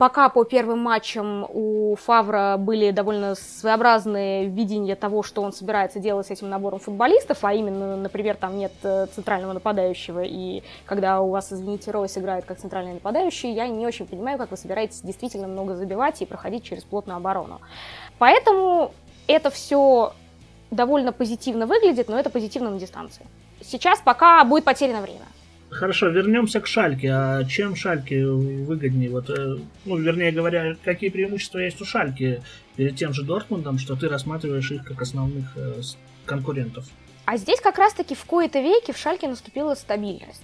Пока 0.00 0.30
по 0.30 0.44
первым 0.44 0.78
матчам 0.78 1.44
у 1.50 1.94
Фавра 1.94 2.56
были 2.58 2.90
довольно 2.90 3.34
своеобразные 3.34 4.46
видения 4.46 4.96
того, 4.96 5.22
что 5.22 5.42
он 5.42 5.52
собирается 5.52 5.98
делать 5.98 6.28
с 6.28 6.30
этим 6.30 6.48
набором 6.48 6.78
футболистов, 6.78 7.44
а 7.44 7.52
именно, 7.52 7.98
например, 7.98 8.36
там 8.36 8.56
нет 8.56 8.72
э, 8.82 9.08
центрального 9.14 9.52
нападающего, 9.52 10.22
и 10.24 10.62
когда 10.86 11.20
у 11.20 11.28
вас, 11.28 11.52
извините, 11.52 11.90
Ройс 11.90 12.16
играет 12.16 12.46
как 12.46 12.56
центральный 12.56 12.94
нападающий, 12.94 13.52
я 13.52 13.68
не 13.68 13.86
очень 13.86 14.06
понимаю, 14.06 14.38
как 14.38 14.52
вы 14.52 14.56
собираетесь 14.56 15.02
действительно 15.02 15.48
много 15.48 15.76
забивать 15.76 16.22
и 16.22 16.24
проходить 16.24 16.64
через 16.64 16.82
плотную 16.82 17.18
оборону. 17.18 17.60
Поэтому 18.18 18.92
это 19.26 19.50
все 19.50 20.14
довольно 20.70 21.12
позитивно 21.12 21.66
выглядит, 21.66 22.08
но 22.08 22.18
это 22.18 22.30
позитивно 22.30 22.70
на 22.70 22.78
дистанции. 22.78 23.26
Сейчас 23.60 24.00
пока 24.02 24.42
будет 24.44 24.64
потеряно 24.64 25.02
время. 25.02 25.26
Хорошо, 25.70 26.08
вернемся 26.08 26.60
к 26.60 26.66
Шальке. 26.66 27.10
А 27.12 27.44
чем 27.44 27.76
Шальке 27.76 28.26
выгоднее? 28.26 29.10
Вот, 29.10 29.30
э, 29.30 29.56
ну, 29.84 29.96
вернее 29.96 30.32
говоря, 30.32 30.76
какие 30.84 31.10
преимущества 31.10 31.58
есть 31.58 31.80
у 31.80 31.84
Шальки 31.84 32.42
перед 32.76 32.96
тем 32.96 33.12
же 33.12 33.22
Дортмундом, 33.22 33.78
что 33.78 33.94
ты 33.94 34.08
рассматриваешь 34.08 34.70
их 34.72 34.84
как 34.84 35.00
основных 35.00 35.56
э, 35.56 35.80
конкурентов? 36.26 36.86
А 37.24 37.36
здесь 37.36 37.60
как 37.60 37.78
раз-таки 37.78 38.16
в 38.16 38.24
кои-то 38.24 38.60
веке 38.60 38.92
в 38.92 38.98
Шальке 38.98 39.28
наступила 39.28 39.74
стабильность. 39.76 40.42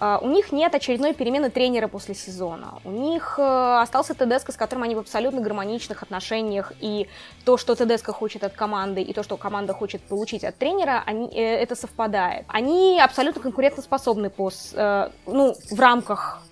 А, 0.00 0.18
у 0.22 0.28
них 0.28 0.50
нет 0.50 0.74
очередной 0.74 1.12
перемены 1.12 1.50
тренера 1.50 1.86
после 1.86 2.14
сезона. 2.14 2.78
У 2.84 2.90
них 2.90 3.38
э, 3.38 3.80
остался 3.82 4.14
Тедеско, 4.14 4.50
с 4.50 4.56
которым 4.56 4.84
они 4.84 4.94
в 4.94 4.98
абсолютно 4.98 5.42
гармоничных 5.42 6.02
отношениях. 6.02 6.72
И 6.80 7.06
то, 7.44 7.58
что 7.58 7.74
Тедеско 7.74 8.12
хочет 8.12 8.42
от 8.42 8.54
команды, 8.54 9.02
и 9.02 9.12
то, 9.12 9.22
что 9.22 9.36
команда 9.36 9.74
хочет 9.74 10.00
получить 10.00 10.42
от 10.42 10.56
тренера, 10.56 11.02
они, 11.04 11.28
э, 11.28 11.62
это 11.62 11.76
совпадает. 11.76 12.46
Они 12.48 12.98
абсолютно 12.98 13.42
конкурентоспособны 13.42 14.30
по, 14.30 14.50
э, 14.72 15.10
ну, 15.26 15.54
в 15.70 15.78
рамках 15.78 16.42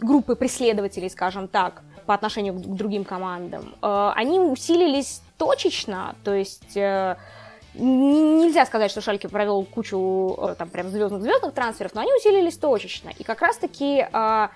группы 0.00 0.34
преследователей, 0.34 1.08
скажем 1.08 1.46
так, 1.46 1.82
по 2.04 2.14
отношению 2.14 2.54
к 2.54 2.74
другим 2.74 3.04
командам. 3.04 3.74
Они 3.82 4.40
усилились 4.40 5.22
точечно, 5.36 6.14
то 6.24 6.32
есть 6.32 6.76
нельзя 7.78 8.66
сказать, 8.66 8.90
что 8.90 9.00
Шальке 9.00 9.28
провел 9.28 9.64
кучу 9.64 10.36
э, 10.38 10.54
там 10.58 10.68
прям 10.68 10.88
звездных-звездных 10.88 11.54
трансферов, 11.54 11.94
но 11.94 12.00
они 12.00 12.12
усилились 12.12 12.56
точечно. 12.56 13.10
И 13.18 13.24
как 13.24 13.40
раз-таки 13.40 14.06
э, 14.12 14.48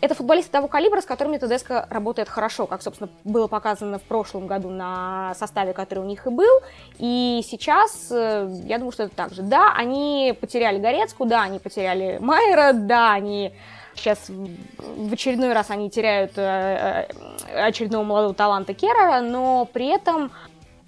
это 0.00 0.14
футболисты 0.14 0.52
того 0.52 0.68
калибра, 0.68 1.00
с 1.00 1.04
которыми 1.04 1.38
ТДСК 1.38 1.86
работает 1.90 2.28
хорошо, 2.28 2.66
как, 2.66 2.82
собственно, 2.82 3.10
было 3.24 3.48
показано 3.48 3.98
в 3.98 4.02
прошлом 4.02 4.46
году 4.46 4.70
на 4.70 5.34
составе, 5.34 5.72
который 5.72 6.00
у 6.00 6.04
них 6.04 6.26
и 6.26 6.30
был. 6.30 6.60
И 6.98 7.40
сейчас, 7.44 8.08
э, 8.10 8.48
я 8.64 8.78
думаю, 8.78 8.92
что 8.92 9.04
это 9.04 9.16
так 9.16 9.32
же. 9.32 9.42
Да, 9.42 9.72
они 9.76 10.36
потеряли 10.40 10.78
Горецку, 10.78 11.24
да, 11.24 11.42
они 11.42 11.58
потеряли 11.58 12.18
Майера, 12.20 12.72
да, 12.72 13.12
они 13.12 13.52
сейчас 13.96 14.28
в 14.28 15.12
очередной 15.12 15.52
раз 15.52 15.70
они 15.70 15.90
теряют 15.90 16.32
э, 16.36 17.08
очередного 17.56 18.04
молодого 18.04 18.34
таланта 18.34 18.74
Керрера, 18.74 19.20
но 19.20 19.64
при 19.64 19.88
этом 19.88 20.30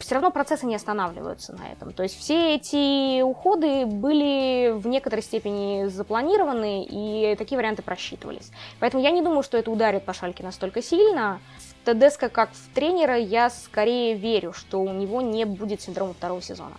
все 0.00 0.14
равно 0.14 0.30
процессы 0.30 0.66
не 0.66 0.74
останавливаются 0.74 1.52
на 1.52 1.70
этом. 1.72 1.92
То 1.92 2.02
есть 2.02 2.18
все 2.18 2.54
эти 2.56 3.22
уходы 3.22 3.86
были 3.86 4.72
в 4.72 4.86
некоторой 4.86 5.22
степени 5.22 5.86
запланированы, 5.86 6.84
и 6.84 7.36
такие 7.36 7.56
варианты 7.56 7.82
просчитывались. 7.82 8.50
Поэтому 8.78 9.02
я 9.02 9.10
не 9.10 9.22
думаю, 9.22 9.42
что 9.42 9.58
это 9.58 9.70
ударит 9.70 10.04
по 10.04 10.12
Шальке 10.12 10.42
настолько 10.42 10.82
сильно. 10.82 11.40
В 11.58 11.86
Тедеско 11.86 12.28
как 12.28 12.50
в 12.52 12.74
тренера 12.74 13.16
я 13.16 13.50
скорее 13.50 14.14
верю, 14.14 14.52
что 14.52 14.80
у 14.80 14.92
него 14.92 15.20
не 15.20 15.44
будет 15.44 15.82
синдрома 15.82 16.14
второго 16.14 16.42
сезона. 16.42 16.76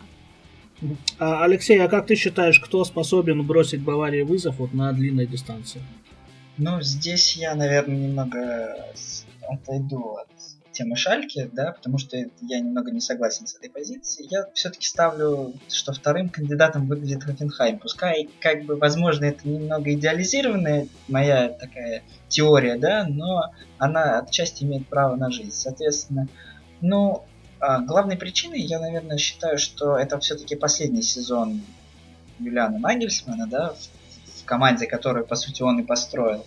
А, 1.19 1.43
Алексей, 1.43 1.79
а 1.79 1.87
как 1.87 2.07
ты 2.07 2.15
считаешь, 2.15 2.59
кто 2.59 2.83
способен 2.83 3.45
бросить 3.45 3.83
Баварии 3.83 4.23
вызов 4.23 4.57
вот 4.57 4.73
на 4.73 4.91
длинной 4.93 5.27
дистанции? 5.27 5.81
Ну, 6.57 6.81
здесь 6.81 7.37
я, 7.37 7.55
наверное, 7.55 7.97
немного 7.97 8.75
отойду 9.47 10.17
от 10.17 10.27
темы 10.71 10.95
Шальки, 10.95 11.49
да, 11.53 11.71
потому 11.71 11.97
что 11.97 12.17
я 12.17 12.59
немного 12.59 12.91
не 12.91 13.01
согласен 13.01 13.47
с 13.47 13.55
этой 13.55 13.69
позицией. 13.69 14.27
Я 14.29 14.45
все-таки 14.53 14.85
ставлю, 14.85 15.53
что 15.69 15.93
вторым 15.93 16.29
кандидатом 16.29 16.87
выглядит 16.87 17.23
Хофенхайм. 17.23 17.79
Пускай, 17.79 18.29
как 18.39 18.63
бы, 18.63 18.75
возможно, 18.75 19.25
это 19.25 19.47
немного 19.47 19.93
идеализированная 19.93 20.87
моя 21.07 21.49
такая 21.49 22.03
теория, 22.27 22.77
да, 22.77 23.05
но 23.07 23.51
она 23.77 24.19
отчасти 24.19 24.63
имеет 24.63 24.87
право 24.87 25.15
на 25.15 25.29
жизнь. 25.31 25.51
Соответственно, 25.51 26.27
ну, 26.81 27.25
а 27.59 27.79
главной 27.79 28.17
причиной 28.17 28.61
я, 28.61 28.79
наверное, 28.79 29.17
считаю, 29.17 29.57
что 29.57 29.95
это 29.97 30.19
все-таки 30.19 30.55
последний 30.55 31.03
сезон 31.03 31.61
Юлиана 32.39 32.79
Нагельсмана, 32.79 33.47
да, 33.47 33.73
в, 33.73 34.45
команде, 34.45 34.87
которую, 34.87 35.25
по 35.25 35.35
сути, 35.35 35.61
он 35.61 35.79
и 35.79 35.83
построил. 35.83 36.45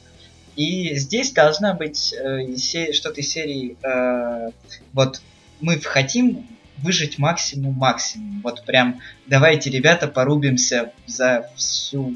И 0.57 0.95
здесь 0.95 1.33
должна 1.33 1.75
быть 1.75 2.13
э, 2.13 2.93
что-то 2.93 3.21
из 3.21 3.29
серии 3.29 3.77
э, 3.83 4.51
вот 4.93 5.21
мы 5.61 5.81
хотим 5.81 6.47
выжить 6.79 7.19
максимум 7.19 7.75
максимум. 7.75 8.41
Вот 8.43 8.65
прям 8.65 9.01
давайте, 9.27 9.71
ребята, 9.71 10.07
порубимся 10.07 10.93
за 11.07 11.51
всю 11.57 12.15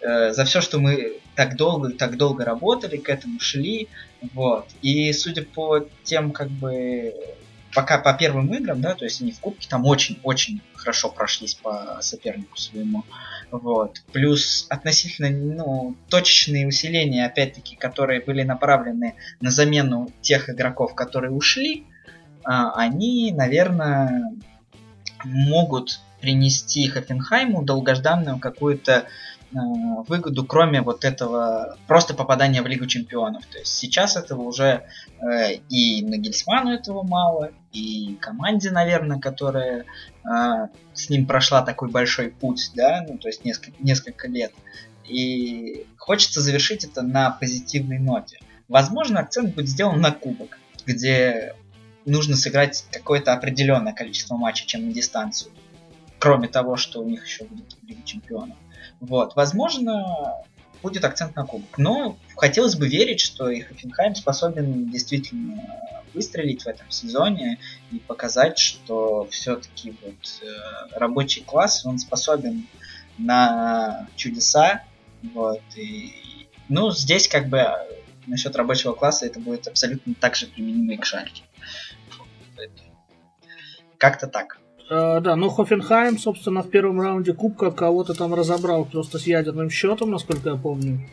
э, 0.00 0.32
за 0.32 0.44
все, 0.44 0.60
что 0.60 0.78
мы 0.78 1.14
так 1.34 1.56
долго 1.56 1.90
так 1.90 2.16
долго 2.16 2.44
работали, 2.44 2.96
к 2.96 3.08
этому 3.08 3.40
шли. 3.40 3.88
Вот. 4.34 4.66
И 4.82 5.12
судя 5.12 5.42
по 5.42 5.86
тем, 6.04 6.32
как 6.32 6.48
бы 6.50 7.14
пока 7.74 7.98
по 7.98 8.12
первым 8.14 8.52
играм, 8.54 8.80
да, 8.80 8.94
то 8.94 9.04
есть 9.04 9.20
они 9.20 9.32
в 9.32 9.40
кубке 9.40 9.68
там 9.68 9.84
очень-очень 9.84 10.62
хорошо 10.74 11.10
прошлись 11.10 11.54
по 11.54 11.98
сопернику 12.00 12.56
своему. 12.56 13.04
Вот. 13.50 14.02
Плюс 14.12 14.66
относительно 14.68 15.30
ну, 15.30 15.96
точечные 16.08 16.66
усиления, 16.66 17.26
опять-таки, 17.26 17.76
которые 17.76 18.20
были 18.20 18.42
направлены 18.42 19.14
на 19.40 19.50
замену 19.50 20.10
тех 20.20 20.48
игроков, 20.50 20.94
которые 20.94 21.32
ушли, 21.32 21.86
а, 22.44 22.72
они, 22.74 23.32
наверное, 23.32 24.32
могут 25.24 26.00
принести 26.20 26.88
Хофенхайму 26.88 27.62
долгожданную 27.62 28.38
какую-то 28.38 29.06
Э, 29.52 29.56
выгоду, 30.06 30.44
кроме 30.44 30.82
вот 30.82 31.06
этого 31.06 31.78
просто 31.86 32.12
попадания 32.12 32.60
в 32.60 32.66
Лигу 32.66 32.86
Чемпионов. 32.86 33.46
То 33.46 33.58
есть 33.58 33.72
сейчас 33.72 34.16
этого 34.16 34.42
уже 34.42 34.84
э, 35.20 35.54
и 35.70 36.04
Нагельсману 36.04 36.70
этого 36.70 37.02
мало, 37.02 37.52
и 37.72 38.16
команде, 38.20 38.70
наверное, 38.70 39.18
которая 39.18 39.84
э, 40.24 40.68
с 40.94 41.10
ним 41.10 41.26
прошла 41.26 41.62
такой 41.62 41.90
большой 41.90 42.30
путь, 42.30 42.70
да, 42.74 43.04
ну 43.08 43.18
то 43.18 43.28
есть 43.28 43.44
несколько, 43.44 43.76
несколько 43.82 44.28
лет. 44.28 44.52
И 45.04 45.86
хочется 45.96 46.40
завершить 46.40 46.84
это 46.84 47.02
на 47.02 47.30
позитивной 47.30 47.98
ноте. 47.98 48.38
Возможно, 48.68 49.20
акцент 49.20 49.54
будет 49.54 49.68
сделан 49.68 50.00
на 50.00 50.12
кубок, 50.12 50.58
где 50.86 51.54
нужно 52.04 52.36
сыграть 52.36 52.86
какое-то 52.90 53.32
определенное 53.32 53.92
количество 53.92 54.36
матчей, 54.36 54.66
чем 54.66 54.86
на 54.86 54.92
дистанцию. 54.92 55.52
Кроме 56.18 56.48
того, 56.48 56.76
что 56.76 57.00
у 57.00 57.08
них 57.08 57.24
еще 57.24 57.44
будет 57.44 57.76
Лига 57.82 58.02
Чемпионов. 58.04 58.56
Вот. 59.00 59.36
Возможно, 59.36 60.42
будет 60.82 61.04
акцент 61.04 61.36
на 61.36 61.44
кубок. 61.44 61.78
Но 61.78 62.18
хотелось 62.36 62.76
бы 62.76 62.88
верить, 62.88 63.20
что 63.20 63.48
и 63.48 63.60
Хофенхайм 63.60 64.14
способен 64.14 64.90
действительно 64.90 65.62
выстрелить 66.14 66.62
в 66.62 66.66
этом 66.66 66.90
сезоне 66.90 67.58
и 67.90 67.98
показать, 67.98 68.58
что 68.58 69.26
все-таки 69.30 69.94
вот 70.02 70.42
э, 70.42 70.98
рабочий 70.98 71.42
класс, 71.42 71.84
он 71.86 71.98
способен 71.98 72.66
на 73.18 74.08
чудеса. 74.16 74.82
Вот, 75.34 75.60
и, 75.76 76.12
ну, 76.68 76.90
здесь 76.90 77.28
как 77.28 77.48
бы 77.48 77.66
насчет 78.26 78.54
рабочего 78.56 78.92
класса 78.92 79.26
это 79.26 79.40
будет 79.40 79.66
абсолютно 79.66 80.14
так 80.14 80.36
же 80.36 80.46
применимо 80.46 80.94
и 80.94 80.96
к 80.96 81.04
Шальке. 81.04 81.42
Как-то 83.96 84.28
так. 84.28 84.58
Uh, 84.90 85.20
да, 85.20 85.36
ну 85.36 85.50
Хофенхайм, 85.50 86.18
собственно, 86.18 86.62
в 86.62 86.70
первом 86.70 87.00
раунде 87.00 87.34
Кубка 87.34 87.70
кого-то 87.70 88.14
там 88.14 88.32
разобрал 88.32 88.86
просто 88.86 89.18
с 89.18 89.26
ядерным 89.26 89.68
счетом, 89.68 90.10
насколько 90.10 90.50
я 90.50 90.56
помню. 90.56 91.06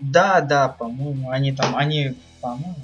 Да, 0.00 0.40
да, 0.40 0.68
по-моему, 0.68 1.30
они 1.30 1.52
там, 1.52 1.76
они, 1.76 2.14
по-моему, 2.40 2.74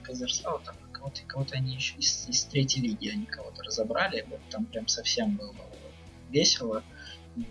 Казахстан, 0.00 0.60
там 0.64 0.76
кого-то, 0.92 1.20
кого-то 1.26 1.56
они 1.56 1.74
еще 1.74 1.96
из, 1.96 2.28
из 2.28 2.44
третьей 2.44 2.82
лиги 2.82 3.08
они 3.08 3.26
кого-то 3.26 3.62
разобрали, 3.62 4.26
вот 4.30 4.40
там 4.50 4.64
прям 4.64 4.88
совсем 4.88 5.36
было 5.36 5.54
весело, 6.30 6.82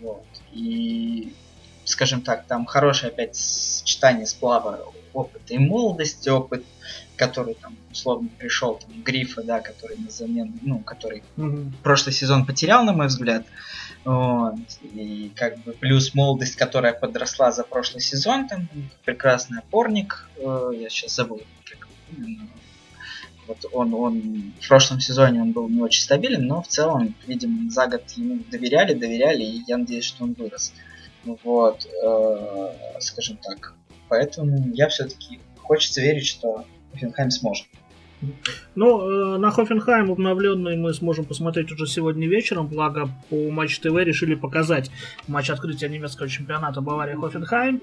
вот, 0.00 0.26
и, 0.52 1.32
скажем 1.84 2.22
так, 2.22 2.46
там 2.46 2.66
хорошее 2.66 3.12
опять 3.12 3.36
сочетание 3.36 4.26
сплава 4.26 4.92
опыта 5.12 5.54
и 5.54 5.58
молодости, 5.58 6.28
опыт 6.28 6.64
который 7.16 7.54
там 7.54 7.76
условно 7.90 8.28
пришел 8.38 8.76
там 8.76 9.02
Грифа, 9.02 9.42
да, 9.42 9.60
который 9.60 9.96
на 9.98 10.10
замену, 10.10 10.52
ну, 10.62 10.80
который 10.80 11.22
mm-hmm. 11.36 11.72
прошлый 11.82 12.12
сезон 12.12 12.44
потерял, 12.44 12.84
на 12.84 12.92
мой 12.92 13.06
взгляд. 13.06 13.46
Вот. 14.04 14.56
И 14.82 15.32
как 15.36 15.58
бы 15.60 15.72
плюс 15.72 16.14
молодость, 16.14 16.56
которая 16.56 16.92
подросла 16.92 17.52
за 17.52 17.64
прошлый 17.64 18.02
сезон, 18.02 18.48
там 18.48 18.68
прекрасный 19.04 19.60
опорник, 19.60 20.28
э, 20.36 20.72
я 20.74 20.88
сейчас 20.90 21.14
забыл, 21.14 21.40
как, 21.64 21.83
вот 23.46 23.58
он, 23.72 23.94
он 23.94 24.52
в 24.60 24.68
прошлом 24.68 25.00
сезоне 25.00 25.42
он 25.42 25.52
был 25.52 25.68
не 25.68 25.80
очень 25.80 26.02
стабилен, 26.02 26.46
но 26.46 26.62
в 26.62 26.68
целом, 26.68 27.14
видимо, 27.26 27.70
за 27.70 27.86
год 27.86 28.02
ему 28.16 28.42
доверяли, 28.50 28.94
доверяли, 28.94 29.42
и 29.42 29.62
я 29.66 29.76
надеюсь, 29.76 30.04
что 30.04 30.24
он 30.24 30.34
вырос. 30.34 30.72
Вот, 31.42 31.86
э, 31.86 32.98
скажем 33.00 33.38
так. 33.38 33.74
Поэтому 34.08 34.72
я 34.74 34.88
все-таки 34.88 35.40
хочется 35.56 36.00
верить, 36.00 36.26
что 36.26 36.64
Хофенхайм 36.92 37.30
сможет. 37.30 37.66
Ну, 38.74 39.34
э, 39.34 39.38
на 39.38 39.50
Хофенхайм 39.50 40.10
обновленный 40.10 40.76
мы 40.76 40.92
сможем 40.94 41.24
посмотреть 41.24 41.70
уже 41.72 41.86
сегодня 41.86 42.26
вечером, 42.28 42.68
благо 42.68 43.08
по 43.28 43.50
Матч 43.50 43.78
ТВ 43.78 43.94
решили 43.94 44.34
показать 44.34 44.90
матч 45.28 45.50
открытия 45.50 45.88
немецкого 45.88 46.28
чемпионата 46.28 46.80
Бавария-Хофенхайм. 46.80 47.82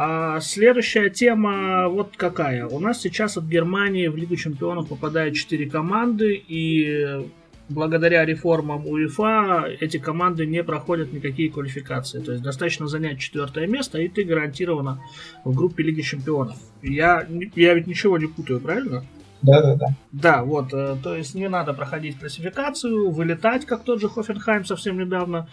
А 0.00 0.38
следующая 0.38 1.10
тема 1.10 1.88
вот 1.88 2.16
какая. 2.16 2.68
У 2.68 2.78
нас 2.78 3.00
сейчас 3.00 3.36
от 3.36 3.46
Германии 3.46 4.06
в 4.06 4.16
Лигу 4.16 4.36
чемпионов 4.36 4.90
попадают 4.90 5.34
4 5.34 5.68
команды, 5.68 6.40
и 6.46 7.26
благодаря 7.68 8.24
реформам 8.24 8.86
УЕФА 8.86 9.64
эти 9.80 9.96
команды 9.96 10.46
не 10.46 10.62
проходят 10.62 11.12
никакие 11.12 11.50
квалификации. 11.50 12.20
То 12.20 12.30
есть 12.30 12.44
достаточно 12.44 12.86
занять 12.86 13.18
четвертое 13.18 13.66
место, 13.66 13.98
и 13.98 14.06
ты 14.06 14.22
гарантированно 14.22 15.02
в 15.42 15.52
группе 15.52 15.82
Лиги 15.82 16.02
Чемпионов. 16.02 16.54
Я, 16.80 17.26
я 17.56 17.74
ведь 17.74 17.88
ничего 17.88 18.18
не 18.18 18.26
путаю, 18.26 18.60
правильно? 18.60 19.04
Да, 19.42 19.62
да, 19.62 19.74
да. 19.74 19.86
Да, 20.12 20.44
вот, 20.44 20.72
э, 20.72 20.96
то 21.02 21.16
есть 21.16 21.34
не 21.34 21.48
надо 21.48 21.72
проходить 21.72 22.20
классификацию, 22.20 23.10
вылетать, 23.10 23.66
как 23.66 23.82
тот 23.82 24.00
же 24.00 24.08
Хофенхайм 24.08 24.64
совсем 24.64 24.96
недавно 24.96 25.48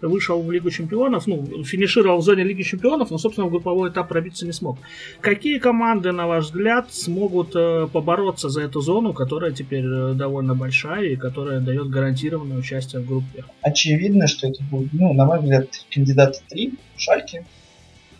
вышел 0.00 0.40
в 0.42 0.50
Лигу 0.50 0.70
Чемпионов, 0.70 1.26
ну, 1.26 1.64
финишировал 1.64 2.18
в 2.18 2.22
зоне 2.22 2.44
Лиги 2.44 2.62
Чемпионов, 2.62 3.10
но, 3.10 3.18
собственно, 3.18 3.46
в 3.46 3.50
групповой 3.50 3.90
этап 3.90 4.08
пробиться 4.08 4.46
не 4.46 4.52
смог. 4.52 4.78
Какие 5.20 5.58
команды, 5.58 6.12
на 6.12 6.26
ваш 6.26 6.46
взгляд, 6.46 6.92
смогут 6.92 7.54
э, 7.54 7.88
побороться 7.92 8.48
за 8.48 8.62
эту 8.62 8.80
зону, 8.80 9.12
которая 9.12 9.52
теперь 9.52 9.84
э, 9.84 10.12
довольно 10.14 10.54
большая 10.54 11.04
и 11.04 11.16
которая 11.16 11.60
дает 11.60 11.88
гарантированное 11.88 12.58
участие 12.58 13.02
в 13.02 13.06
группе? 13.06 13.44
Очевидно, 13.62 14.26
что 14.26 14.48
это 14.48 14.62
будет, 14.64 14.92
ну, 14.92 15.12
на 15.12 15.24
мой 15.24 15.40
взгляд, 15.40 15.68
кандидаты 15.90 16.40
три. 16.48 16.74
Шальки, 16.96 17.46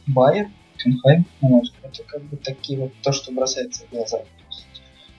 Байер, 0.06 0.48
взгляд. 0.76 1.24
Это 1.82 2.02
как 2.04 2.22
бы 2.22 2.36
такие 2.36 2.78
вот 2.78 2.92
то, 3.02 3.12
что 3.12 3.32
бросается 3.32 3.84
в 3.86 3.90
глаза. 3.94 4.18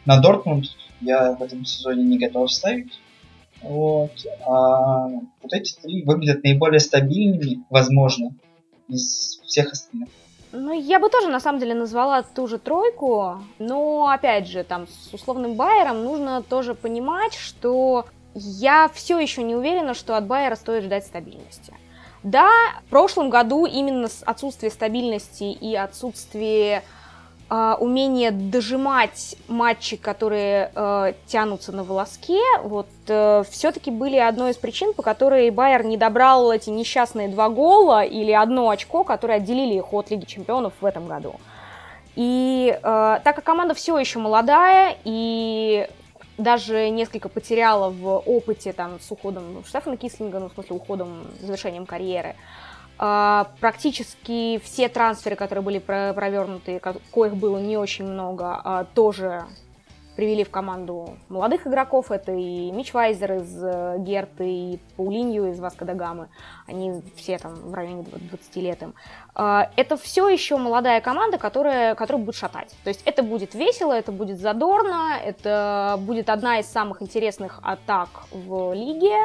На 0.05 0.19
Дортмунд 0.19 0.65
я 1.01 1.33
в 1.33 1.43
этом 1.43 1.65
сезоне 1.65 2.03
не 2.03 2.17
готов 2.17 2.51
ставить. 2.51 2.91
Вот. 3.63 4.11
А 4.45 5.07
вот 5.07 5.53
эти 5.53 5.79
три 5.79 6.03
выглядят 6.03 6.43
наиболее 6.43 6.79
стабильными, 6.79 7.63
возможно, 7.69 8.31
из 8.87 9.39
всех 9.45 9.71
остальных. 9.71 10.09
Ну, 10.53 10.73
я 10.73 10.99
бы 10.99 11.09
тоже, 11.09 11.29
на 11.29 11.39
самом 11.39 11.59
деле, 11.59 11.73
назвала 11.73 12.23
ту 12.23 12.47
же 12.47 12.57
тройку, 12.57 13.39
но, 13.57 14.09
опять 14.09 14.47
же, 14.47 14.63
там, 14.63 14.85
с 14.87 15.13
условным 15.13 15.55
Байером 15.55 16.03
нужно 16.03 16.41
тоже 16.41 16.75
понимать, 16.75 17.33
что 17.33 18.05
я 18.33 18.89
все 18.93 19.17
еще 19.19 19.43
не 19.43 19.55
уверена, 19.55 19.93
что 19.93 20.17
от 20.17 20.27
Байера 20.27 20.55
стоит 20.55 20.83
ждать 20.83 21.05
стабильности. 21.05 21.73
Да, 22.23 22.49
в 22.85 22.89
прошлом 22.89 23.29
году 23.29 23.65
именно 23.65 24.09
отсутствие 24.25 24.71
стабильности 24.71 25.45
и 25.45 25.75
отсутствие 25.75 26.83
э, 27.51 27.75
умение 27.79 28.31
дожимать 28.31 29.35
матчи, 29.47 29.97
которые 29.97 30.71
э, 30.73 31.13
тянутся 31.27 31.71
на 31.71 31.83
волоске, 31.83 32.39
вот 32.63 32.87
э, 33.07 33.43
все-таки 33.51 33.91
были 33.91 34.17
одной 34.17 34.51
из 34.51 34.57
причин, 34.57 34.93
по 34.93 35.03
которой 35.03 35.49
Байер 35.51 35.83
не 35.83 35.97
добрал 35.97 36.51
эти 36.51 36.69
несчастные 36.69 37.27
два 37.27 37.49
гола 37.49 38.03
или 38.03 38.31
одно 38.31 38.69
очко, 38.69 39.03
которые 39.03 39.37
отделили 39.37 39.75
их 39.75 39.93
от 39.93 40.09
Лиги 40.09 40.25
Чемпионов 40.25 40.73
в 40.79 40.85
этом 40.85 41.07
году. 41.07 41.35
И 42.15 42.73
э, 42.75 42.79
так 42.81 43.35
как 43.35 43.43
команда 43.43 43.73
все 43.73 43.97
еще 43.97 44.19
молодая 44.19 44.97
и 45.03 45.87
даже 46.37 46.89
несколько 46.89 47.29
потеряла 47.29 47.89
в 47.89 48.17
опыте 48.25 48.73
там 48.73 48.99
с 48.99 49.11
уходом 49.11 49.63
Штефана 49.65 49.97
Кислинга, 49.97 50.39
ну, 50.39 50.49
в 50.49 50.53
смысле, 50.53 50.75
уходом, 50.75 51.27
завершением 51.39 51.85
карьеры, 51.85 52.29
а, 52.29 52.70
практически 52.97 54.59
все 54.63 54.87
трансферы, 54.89 55.35
которые 55.35 55.63
были 55.63 55.79
провернуты, 55.79 56.79
коих 57.11 57.35
было 57.35 57.57
не 57.57 57.77
очень 57.77 58.05
много, 58.05 58.61
а, 58.63 58.85
тоже 58.93 59.45
привели 60.15 60.43
в 60.43 60.49
команду 60.49 61.17
молодых 61.29 61.67
игроков. 61.67 62.11
Это 62.11 62.31
и 62.31 62.71
Мич 62.71 62.93
Вайзер 62.93 63.33
из 63.33 63.63
э, 63.63 63.95
Герты, 63.99 64.45
и 64.47 64.79
Паулинью 64.97 65.49
из 65.49 65.59
Васка 65.59 65.85
да 65.85 65.93
Гамы. 65.93 66.27
Они 66.67 67.01
все 67.15 67.37
там 67.37 67.55
в 67.55 67.73
районе 67.73 68.03
20 68.03 68.55
лет 68.57 68.81
им. 68.83 68.93
А, 69.33 69.69
это 69.75 69.97
все 69.97 70.27
еще 70.27 70.57
молодая 70.57 71.01
команда, 71.01 71.37
которая, 71.37 71.95
которая 71.95 72.23
будет 72.23 72.35
шатать. 72.35 72.75
То 72.83 72.89
есть 72.89 73.01
это 73.05 73.23
будет 73.23 73.55
весело, 73.55 73.93
это 73.93 74.11
будет 74.11 74.39
задорно, 74.39 75.17
это 75.23 75.97
будет 75.99 76.29
одна 76.29 76.59
из 76.59 76.67
самых 76.67 77.01
интересных 77.01 77.59
атак 77.63 78.09
в 78.31 78.73
лиге 78.73 79.15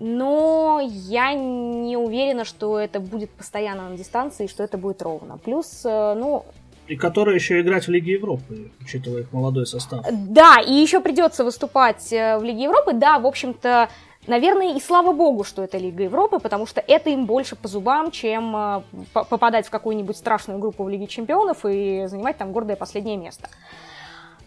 но 0.00 0.80
я 0.82 1.34
не 1.34 1.96
уверена, 1.96 2.44
что 2.44 2.78
это 2.78 3.00
будет 3.00 3.30
постоянно 3.30 3.88
на 3.88 3.96
дистанции, 3.96 4.46
что 4.46 4.62
это 4.62 4.78
будет 4.78 5.02
ровно. 5.02 5.38
Плюс, 5.38 5.82
э, 5.84 6.14
ну... 6.14 6.44
И 6.86 6.96
которые 6.96 7.34
еще 7.34 7.60
играть 7.60 7.86
в 7.86 7.90
Лиге 7.90 8.12
Европы, 8.12 8.70
учитывая 8.80 9.22
их 9.22 9.32
молодой 9.32 9.66
состав. 9.66 10.06
Да, 10.10 10.56
и 10.66 10.72
еще 10.72 11.00
придется 11.00 11.44
выступать 11.44 12.12
э, 12.12 12.38
в 12.38 12.44
Лиге 12.44 12.64
Европы. 12.64 12.92
Да, 12.92 13.18
в 13.18 13.26
общем-то, 13.26 13.88
наверное, 14.26 14.76
и 14.76 14.80
слава 14.80 15.12
богу, 15.12 15.42
что 15.42 15.64
это 15.64 15.78
Лига 15.78 16.04
Европы, 16.04 16.38
потому 16.38 16.66
что 16.66 16.80
это 16.86 17.10
им 17.10 17.26
больше 17.26 17.56
по 17.56 17.66
зубам, 17.66 18.12
чем 18.12 18.56
э, 18.56 18.82
попадать 19.12 19.66
в 19.66 19.70
какую-нибудь 19.70 20.16
страшную 20.16 20.60
группу 20.60 20.84
в 20.84 20.88
Лиге 20.88 21.08
Чемпионов 21.08 21.64
и 21.64 22.06
занимать 22.06 22.38
там 22.38 22.52
гордое 22.52 22.76
последнее 22.76 23.16
место. 23.16 23.48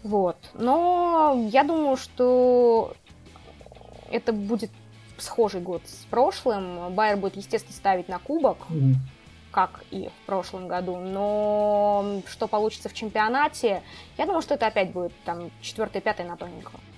Вот. 0.02 0.36
Но 0.54 1.46
я 1.52 1.62
думаю, 1.62 1.96
что 1.96 2.94
это 4.10 4.32
будет 4.32 4.70
схожий 5.22 5.60
год 5.60 5.82
с 5.86 6.04
прошлым. 6.10 6.94
Байер 6.94 7.16
будет, 7.16 7.36
естественно, 7.36 7.74
ставить 7.74 8.08
на 8.08 8.18
кубок, 8.18 8.58
mm-hmm. 8.68 8.94
как 9.50 9.84
и 9.90 10.08
в 10.08 10.26
прошлом 10.26 10.68
году. 10.68 10.96
Но 10.96 12.22
что 12.28 12.48
получится 12.48 12.88
в 12.88 12.94
чемпионате, 12.94 13.82
я 14.18 14.26
думаю, 14.26 14.42
что 14.42 14.54
это 14.54 14.66
опять 14.66 14.92
будет 14.92 15.12
там 15.24 15.50
четвертый-пятый 15.60 16.26
на 16.26 16.36
тоненького. 16.36 16.78
А, 16.78 16.91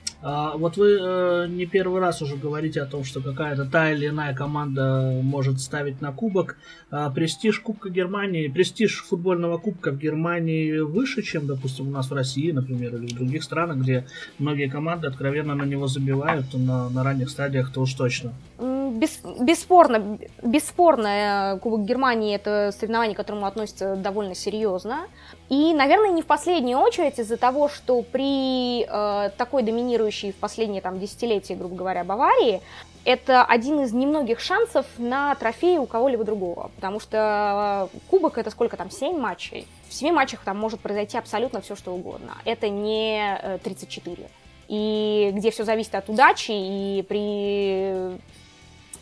вот 0.57 0.79
вы 0.79 0.99
э, 0.99 1.47
не 1.49 1.67
первый 1.67 2.01
раз 2.01 2.23
уже 2.23 2.37
говорите 2.37 2.81
о 2.81 2.87
том, 2.87 3.05
что 3.05 3.21
какая-то 3.21 3.67
та 3.67 3.93
или 3.93 4.09
иная 4.09 4.35
команда 4.35 5.21
может 5.23 5.61
ставить 5.61 6.01
на 6.01 6.13
кубок. 6.13 6.57
А, 6.91 7.11
престиж 7.11 7.61
Кубка 7.61 7.91
Германии, 7.91 8.49
престиж 8.49 9.05
футбольного 9.05 9.59
кубка 9.59 9.91
в 9.91 9.99
Германии 9.99 10.79
выше, 10.79 11.21
чем, 11.21 11.47
допустим, 11.47 11.89
у 11.89 11.91
нас 11.91 12.11
в 12.11 12.15
России, 12.15 12.53
например, 12.53 12.97
или 12.97 13.07
в 13.07 13.15
других 13.15 13.45
странах, 13.45 13.77
где 13.77 14.07
многие 14.39 14.71
команды 14.71 15.09
откровенно 15.09 15.55
на 15.55 15.65
него 15.65 15.89
забивают 15.89 16.47
на, 16.55 16.89
на 16.89 17.05
ранних 17.05 17.29
стадиях, 17.29 17.71
то 17.71 17.83
уж 17.83 17.93
точно. 17.93 18.33
Без, 18.59 19.21
бесспорно, 19.41 20.19
бесспорно, 20.43 21.59
Кубок 21.61 21.85
Германии 21.85 22.37
это 22.37 22.73
соревнование, 22.79 23.15
к 23.15 23.17
которому 23.17 23.47
относится 23.47 23.97
довольно 23.97 24.35
серьезно. 24.35 25.09
И, 25.49 25.75
наверное, 25.75 26.11
не 26.11 26.23
в 26.23 26.27
последнюю 26.27 26.79
очередь 26.79 27.19
из-за 27.19 27.37
того, 27.37 27.69
что 27.69 28.03
при 28.03 28.85
э, 28.85 29.31
такой 29.37 29.63
доминирующей 29.63 30.33
в 30.33 30.37
последние 30.37 30.83
там, 30.83 31.01
десятилетия, 31.01 31.57
грубо 31.57 31.75
говоря, 31.75 32.05
Баварии, 32.05 32.61
это 33.05 33.45
один 33.45 33.81
из 33.81 33.93
немногих 33.93 34.41
шансов 34.41 34.87
на 34.99 35.35
трофей 35.35 35.79
у 35.79 35.87
кого-либо 35.87 36.25
другого. 36.25 36.71
Потому 36.77 37.01
что 37.01 37.91
э, 37.93 37.99
кубок 38.09 38.39
это 38.39 38.51
сколько 38.51 38.77
там, 38.77 38.91
7 38.91 39.19
матчей. 39.19 39.67
В 39.89 39.95
7 39.95 40.15
матчах 40.15 40.41
там 40.45 40.59
может 40.59 40.81
произойти 40.81 41.19
абсолютно 41.19 41.61
все, 41.61 41.75
что 41.75 41.93
угодно. 41.93 42.35
Это 42.45 42.69
не 42.69 43.59
34. 43.65 44.23
Э, 44.23 44.27
и 44.69 45.31
где 45.35 45.51
все 45.51 45.65
зависит 45.65 45.95
от 45.95 46.09
удачи, 46.09 46.53
и 46.53 47.05
при 47.07 48.19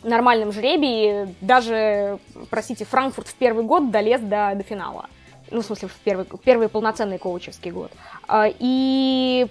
нормальном 0.03 0.51
жребии 0.51 1.33
даже, 1.41 2.19
простите, 2.49 2.85
Франкфурт 2.85 3.27
в 3.27 3.35
первый 3.35 3.63
год 3.65 3.91
долез 3.91 4.21
до, 4.21 4.53
до 4.55 4.63
финала. 4.63 5.07
Ну, 5.51 5.61
в 5.61 5.65
смысле, 5.65 5.87
в 5.87 5.95
первый, 6.03 6.25
первый 6.43 6.69
полноценный 6.69 7.17
коучевский 7.17 7.71
год. 7.71 7.91
А, 8.27 8.47
и 8.47 9.47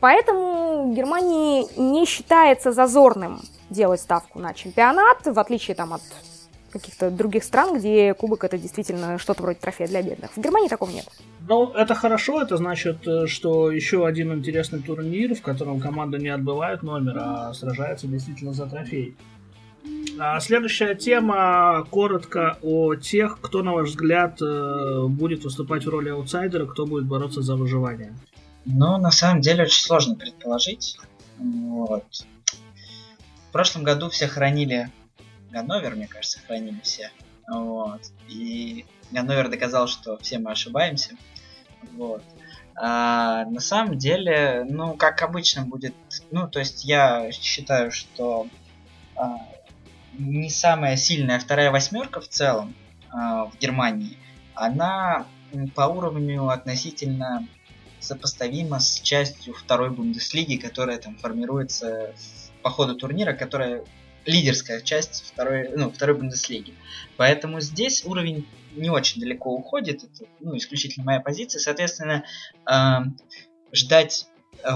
поэтому 0.00 0.92
Германии 0.94 1.66
не 1.78 2.04
считается 2.06 2.72
зазорным 2.72 3.40
делать 3.70 4.00
ставку 4.00 4.38
на 4.38 4.54
чемпионат, 4.54 5.26
в 5.26 5.38
отличие 5.38 5.74
там 5.74 5.92
от 5.92 6.02
каких-то 6.78 7.10
других 7.10 7.44
стран, 7.44 7.78
где 7.78 8.14
кубок 8.14 8.44
это 8.44 8.58
действительно 8.58 9.18
что-то 9.18 9.42
вроде 9.42 9.58
трофея 9.58 9.88
для 9.88 10.02
бедных. 10.02 10.32
В 10.36 10.38
Германии 10.38 10.68
такого 10.68 10.90
нет. 10.90 11.06
Ну, 11.48 11.72
это 11.72 11.94
хорошо, 11.94 12.42
это 12.42 12.56
значит, 12.56 13.06
э, 13.06 13.26
что 13.26 13.70
еще 13.70 14.06
один 14.06 14.32
интересный 14.32 14.82
турнир, 14.82 15.34
в 15.34 15.42
котором 15.42 15.80
команда 15.80 16.18
не 16.18 16.28
отбывает 16.28 16.82
номер, 16.82 17.18
а 17.18 17.54
сражается 17.54 18.06
действительно 18.06 18.52
за 18.52 18.66
трофей. 18.66 19.16
А 20.18 20.40
следующая 20.40 20.94
тема 20.94 21.86
коротко 21.90 22.58
о 22.62 22.94
тех, 22.94 23.38
кто, 23.40 23.62
на 23.62 23.74
ваш 23.74 23.90
взгляд, 23.90 24.40
э, 24.40 25.04
будет 25.08 25.44
выступать 25.44 25.84
в 25.84 25.88
роли 25.90 26.08
аутсайдера, 26.08 26.66
кто 26.66 26.86
будет 26.86 27.04
бороться 27.04 27.42
за 27.42 27.54
выживание. 27.54 28.16
Ну, 28.64 28.96
на 28.98 29.10
самом 29.10 29.42
деле, 29.42 29.64
очень 29.64 29.84
сложно 29.84 30.14
предположить. 30.14 30.98
Вот. 31.38 32.26
В 33.48 33.52
прошлом 33.52 33.84
году 33.84 34.08
все 34.08 34.26
хранили 34.26 34.90
Ганновер, 35.50 35.94
мне 35.94 36.08
кажется, 36.08 36.40
хранили 36.46 36.80
все. 36.82 37.10
Вот. 37.46 38.00
И 38.28 38.86
Ганновер 39.10 39.48
доказал, 39.48 39.86
что 39.86 40.16
все 40.18 40.38
мы 40.38 40.52
ошибаемся. 40.52 41.10
Вот. 41.92 42.22
А, 42.74 43.44
на 43.46 43.60
самом 43.60 43.98
деле, 43.98 44.66
ну, 44.68 44.94
как 44.94 45.22
обычно 45.22 45.62
будет... 45.62 45.94
Ну, 46.30 46.48
то 46.48 46.58
есть 46.58 46.84
я 46.84 47.30
считаю, 47.32 47.90
что 47.90 48.46
а, 49.14 49.36
не 50.18 50.50
самая 50.50 50.96
сильная 50.96 51.38
вторая 51.38 51.70
восьмерка 51.70 52.20
в 52.20 52.28
целом 52.28 52.74
а, 53.10 53.46
в 53.46 53.58
Германии, 53.58 54.16
она 54.54 55.26
по 55.74 55.82
уровню 55.82 56.48
относительно 56.48 57.46
сопоставима 58.00 58.80
с 58.80 59.00
частью 59.00 59.54
второй 59.54 59.90
Бундеслиги, 59.90 60.56
которая 60.56 60.98
там 60.98 61.16
формируется 61.16 62.14
по 62.62 62.70
ходу 62.70 62.94
турнира, 62.94 63.32
которая 63.32 63.84
лидерская 64.24 64.80
часть 64.80 65.24
второй, 65.24 65.70
ну, 65.76 65.90
второй 65.90 66.16
Бундеслиги. 66.16 66.74
Поэтому 67.16 67.60
здесь 67.60 68.04
уровень 68.04 68.46
не 68.74 68.90
очень 68.90 69.20
далеко 69.20 69.54
уходит, 69.54 70.04
это 70.04 70.24
ну, 70.40 70.56
исключительно 70.56 71.06
моя 71.06 71.20
позиция. 71.20 71.60
Соответственно, 71.60 72.24
э, 72.70 72.98
ждать 73.72 74.26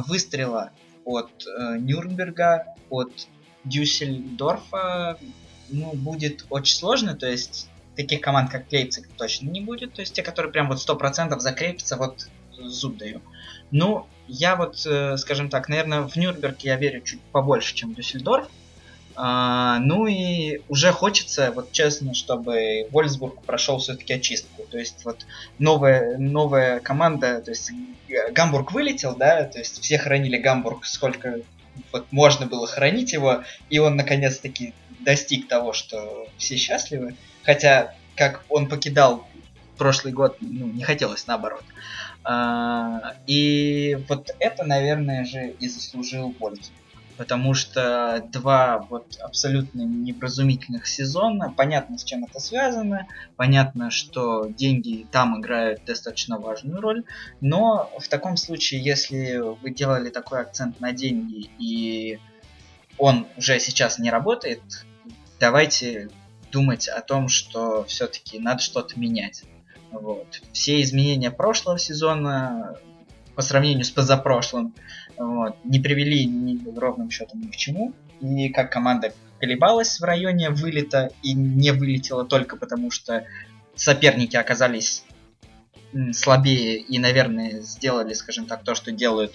выстрела 0.06 0.70
от 1.04 1.30
э, 1.46 1.76
Нюрнберга, 1.78 2.74
от 2.88 3.12
Дюссельдорфа 3.64 5.18
ну, 5.68 5.92
будет 5.94 6.46
очень 6.50 6.76
сложно, 6.76 7.14
то 7.14 7.28
есть 7.28 7.68
таких 7.96 8.20
команд, 8.20 8.50
как 8.50 8.70
Лейпциг, 8.72 9.08
точно 9.16 9.50
не 9.50 9.60
будет, 9.60 9.94
то 9.94 10.00
есть 10.00 10.14
те, 10.14 10.22
которые 10.22 10.52
прям 10.52 10.68
вот 10.68 10.78
100% 10.78 11.38
закрепятся, 11.38 11.96
вот 11.96 12.28
зуб 12.56 12.96
даю. 12.96 13.20
Ну, 13.70 14.06
я 14.28 14.56
вот, 14.56 14.84
э, 14.86 15.16
скажем 15.16 15.48
так, 15.50 15.68
наверное, 15.68 16.02
в 16.02 16.16
Нюрнберг 16.16 16.60
я 16.60 16.76
верю 16.76 17.02
чуть 17.02 17.20
побольше, 17.32 17.74
чем 17.74 17.92
в 17.92 17.96
Дюссельдорф, 17.96 18.48
а, 19.16 19.80
ну 19.80 20.06
и 20.06 20.60
уже 20.68 20.92
хочется, 20.92 21.52
вот 21.54 21.72
честно, 21.72 22.14
чтобы 22.14 22.88
Вольсбург 22.90 23.42
прошел 23.42 23.78
все-таки 23.78 24.14
очистку. 24.14 24.62
То 24.70 24.78
есть 24.78 25.04
вот 25.04 25.26
новая, 25.58 26.16
новая 26.16 26.80
команда, 26.80 27.40
то 27.40 27.50
есть 27.50 27.70
Гамбург 28.32 28.72
вылетел, 28.72 29.14
да, 29.16 29.44
то 29.44 29.58
есть 29.58 29.82
все 29.82 29.98
хранили 29.98 30.38
Гамбург 30.38 30.86
сколько 30.86 31.40
вот 31.92 32.10
можно 32.10 32.46
было 32.46 32.66
хранить 32.66 33.12
его, 33.12 33.42
и 33.68 33.78
он 33.78 33.96
наконец-таки 33.96 34.74
достиг 35.00 35.48
того, 35.48 35.72
что 35.72 36.28
все 36.36 36.56
счастливы. 36.56 37.16
Хотя, 37.42 37.94
как 38.16 38.44
он 38.48 38.68
покидал 38.68 39.26
прошлый 39.78 40.12
год, 40.12 40.36
ну, 40.40 40.66
не 40.66 40.82
хотелось 40.82 41.26
наоборот. 41.26 41.64
А, 42.22 43.14
и 43.26 43.98
вот 44.08 44.30
это, 44.38 44.64
наверное 44.64 45.24
же, 45.24 45.54
и 45.58 45.68
заслужил 45.68 46.34
Вольсбург 46.38 46.79
потому 47.20 47.52
что 47.52 48.26
два 48.32 48.78
вот 48.88 49.18
абсолютно 49.20 49.82
невразумительных 49.82 50.86
сезона, 50.86 51.52
понятно, 51.54 51.98
с 51.98 52.04
чем 52.04 52.24
это 52.24 52.40
связано, 52.40 53.06
понятно, 53.36 53.90
что 53.90 54.46
деньги 54.46 55.06
там 55.12 55.38
играют 55.38 55.84
достаточно 55.84 56.38
важную 56.38 56.80
роль, 56.80 57.04
но 57.42 57.92
в 57.98 58.08
таком 58.08 58.38
случае, 58.38 58.82
если 58.82 59.36
вы 59.36 59.68
делали 59.70 60.08
такой 60.08 60.40
акцент 60.40 60.80
на 60.80 60.92
деньги 60.92 61.50
и 61.58 62.18
он 62.96 63.26
уже 63.36 63.60
сейчас 63.60 63.98
не 63.98 64.10
работает, 64.10 64.62
давайте 65.38 66.08
думать 66.50 66.88
о 66.88 67.02
том, 67.02 67.28
что 67.28 67.84
все-таки 67.84 68.38
надо 68.38 68.62
что-то 68.62 68.98
менять. 68.98 69.42
Вот. 69.90 70.40
Все 70.54 70.80
изменения 70.80 71.30
прошлого 71.30 71.78
сезона 71.78 72.78
по 73.34 73.42
сравнению 73.42 73.84
с 73.84 73.90
позапрошлым 73.90 74.74
вот, 75.26 75.56
не 75.64 75.78
привели 75.78 76.24
ни, 76.24 76.58
ровным 76.78 77.10
счетом 77.10 77.40
ни 77.42 77.48
к 77.48 77.56
чему. 77.56 77.92
И 78.20 78.48
как 78.48 78.72
команда 78.72 79.12
колебалась 79.38 80.00
в 80.00 80.04
районе 80.04 80.50
вылета 80.50 81.10
и 81.22 81.34
не 81.34 81.72
вылетела 81.72 82.24
только 82.24 82.56
потому, 82.56 82.90
что 82.90 83.26
соперники 83.74 84.36
оказались 84.36 85.04
слабее 86.12 86.78
и, 86.78 86.98
наверное, 86.98 87.60
сделали, 87.60 88.14
скажем 88.14 88.46
так, 88.46 88.62
то, 88.62 88.74
что 88.74 88.92
делают 88.92 89.32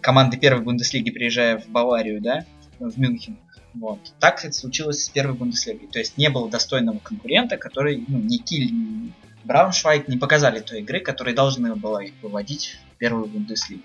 команды 0.00 0.36
первой 0.36 0.62
Бундеслиги, 0.62 1.10
приезжая 1.10 1.58
в 1.58 1.68
Баварию, 1.68 2.20
да, 2.20 2.44
в 2.78 2.98
Мюнхен. 2.98 3.38
Вот. 3.74 3.98
Так 4.20 4.44
это 4.44 4.52
случилось 4.52 5.04
с 5.04 5.08
первой 5.08 5.34
Бундеслигой. 5.34 5.88
То 5.88 5.98
есть 5.98 6.16
не 6.16 6.28
было 6.28 6.48
достойного 6.48 6.98
конкурента, 6.98 7.56
который, 7.56 8.04
ну, 8.06 8.18
ни 8.18 8.36
Киль, 8.36 8.70
ни 8.70 9.12
Брауншвайг 9.44 10.08
не 10.08 10.16
показали 10.16 10.60
той 10.60 10.80
игры, 10.80 11.00
которая 11.00 11.34
должна 11.34 11.74
была 11.74 12.04
их 12.04 12.12
выводить 12.22 12.78
в 12.94 12.98
первую 12.98 13.26
Бундеслигу. 13.26 13.82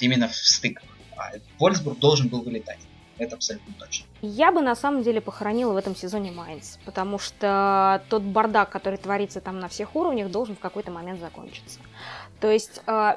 Именно 0.00 0.28
в 0.28 0.34
стыках. 0.34 0.84
А 1.16 1.32
Вольсбург 1.58 1.98
должен 1.98 2.28
был 2.28 2.42
вылетать. 2.42 2.78
Это 3.18 3.36
абсолютно 3.36 3.72
точно. 3.78 4.06
Я 4.22 4.50
бы 4.50 4.60
на 4.60 4.74
самом 4.74 5.02
деле 5.02 5.20
похоронила 5.20 5.72
в 5.72 5.76
этом 5.76 5.94
сезоне 5.94 6.32
Майнц, 6.32 6.78
потому 6.84 7.18
что 7.18 8.02
тот 8.08 8.22
бардак, 8.22 8.70
который 8.70 8.98
творится 8.98 9.40
там 9.40 9.60
на 9.60 9.68
всех 9.68 9.94
уровнях, 9.94 10.30
должен 10.30 10.56
в 10.56 10.58
какой-то 10.58 10.90
момент 10.90 11.20
закончиться. 11.20 11.78
То 12.40 12.50
есть, 12.50 12.82
э, 12.86 13.12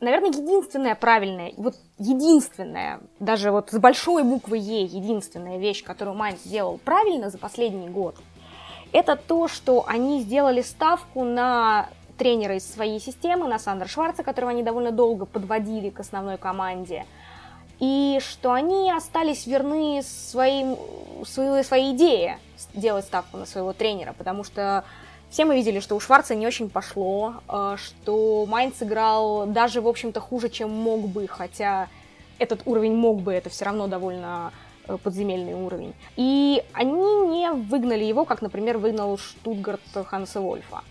наверное, 0.00 0.30
единственная 0.30 0.94
правильная, 0.94 1.52
вот 1.56 1.74
единственная, 1.98 3.00
даже 3.18 3.50
вот 3.50 3.70
с 3.70 3.78
большой 3.78 4.22
буквы 4.22 4.58
Е, 4.58 4.84
единственная 4.84 5.58
вещь, 5.58 5.82
которую 5.82 6.16
Майнц 6.16 6.42
сделал 6.44 6.78
правильно 6.78 7.28
за 7.28 7.38
последний 7.38 7.88
год, 7.88 8.16
это 8.92 9.16
то, 9.16 9.48
что 9.48 9.84
они 9.86 10.20
сделали 10.20 10.62
ставку 10.62 11.24
на 11.24 11.88
тренера 12.20 12.54
из 12.56 12.70
своей 12.70 13.00
системы, 13.00 13.48
на 13.48 13.58
Сандра 13.58 13.88
Шварца, 13.88 14.22
которого 14.22 14.50
они 14.50 14.62
довольно 14.62 14.92
долго 14.92 15.24
подводили 15.24 15.88
к 15.88 16.00
основной 16.00 16.36
команде, 16.36 17.06
и 17.78 18.18
что 18.20 18.52
они 18.52 18.92
остались 18.92 19.46
верны 19.46 20.02
своим, 20.02 20.76
своей, 21.24 21.64
своей 21.64 21.96
идее 21.96 22.38
делать 22.74 23.06
ставку 23.06 23.38
на 23.38 23.46
своего 23.46 23.72
тренера, 23.72 24.12
потому 24.12 24.44
что 24.44 24.84
все 25.30 25.46
мы 25.46 25.54
видели, 25.54 25.80
что 25.80 25.96
у 25.96 26.00
Шварца 26.00 26.34
не 26.34 26.46
очень 26.46 26.68
пошло, 26.68 27.36
э, 27.48 27.76
что 27.78 28.44
Майнц 28.44 28.82
играл 28.82 29.46
даже, 29.46 29.80
в 29.80 29.88
общем-то, 29.88 30.20
хуже, 30.20 30.50
чем 30.50 30.70
мог 30.70 31.08
бы, 31.08 31.26
хотя 31.26 31.88
этот 32.38 32.60
уровень 32.66 32.94
мог 32.94 33.22
бы, 33.22 33.32
это 33.32 33.48
все 33.48 33.64
равно 33.64 33.86
довольно 33.86 34.52
э, 34.86 34.98
подземельный 35.02 35.54
уровень. 35.54 35.94
И 36.16 36.62
они 36.74 37.28
не 37.28 37.50
выгнали 37.50 38.04
его, 38.04 38.26
как, 38.26 38.42
например, 38.42 38.76
выгнал 38.76 39.16
Штутгарт 39.16 39.80
Ханса 40.06 40.42
Вольфа. 40.42 40.82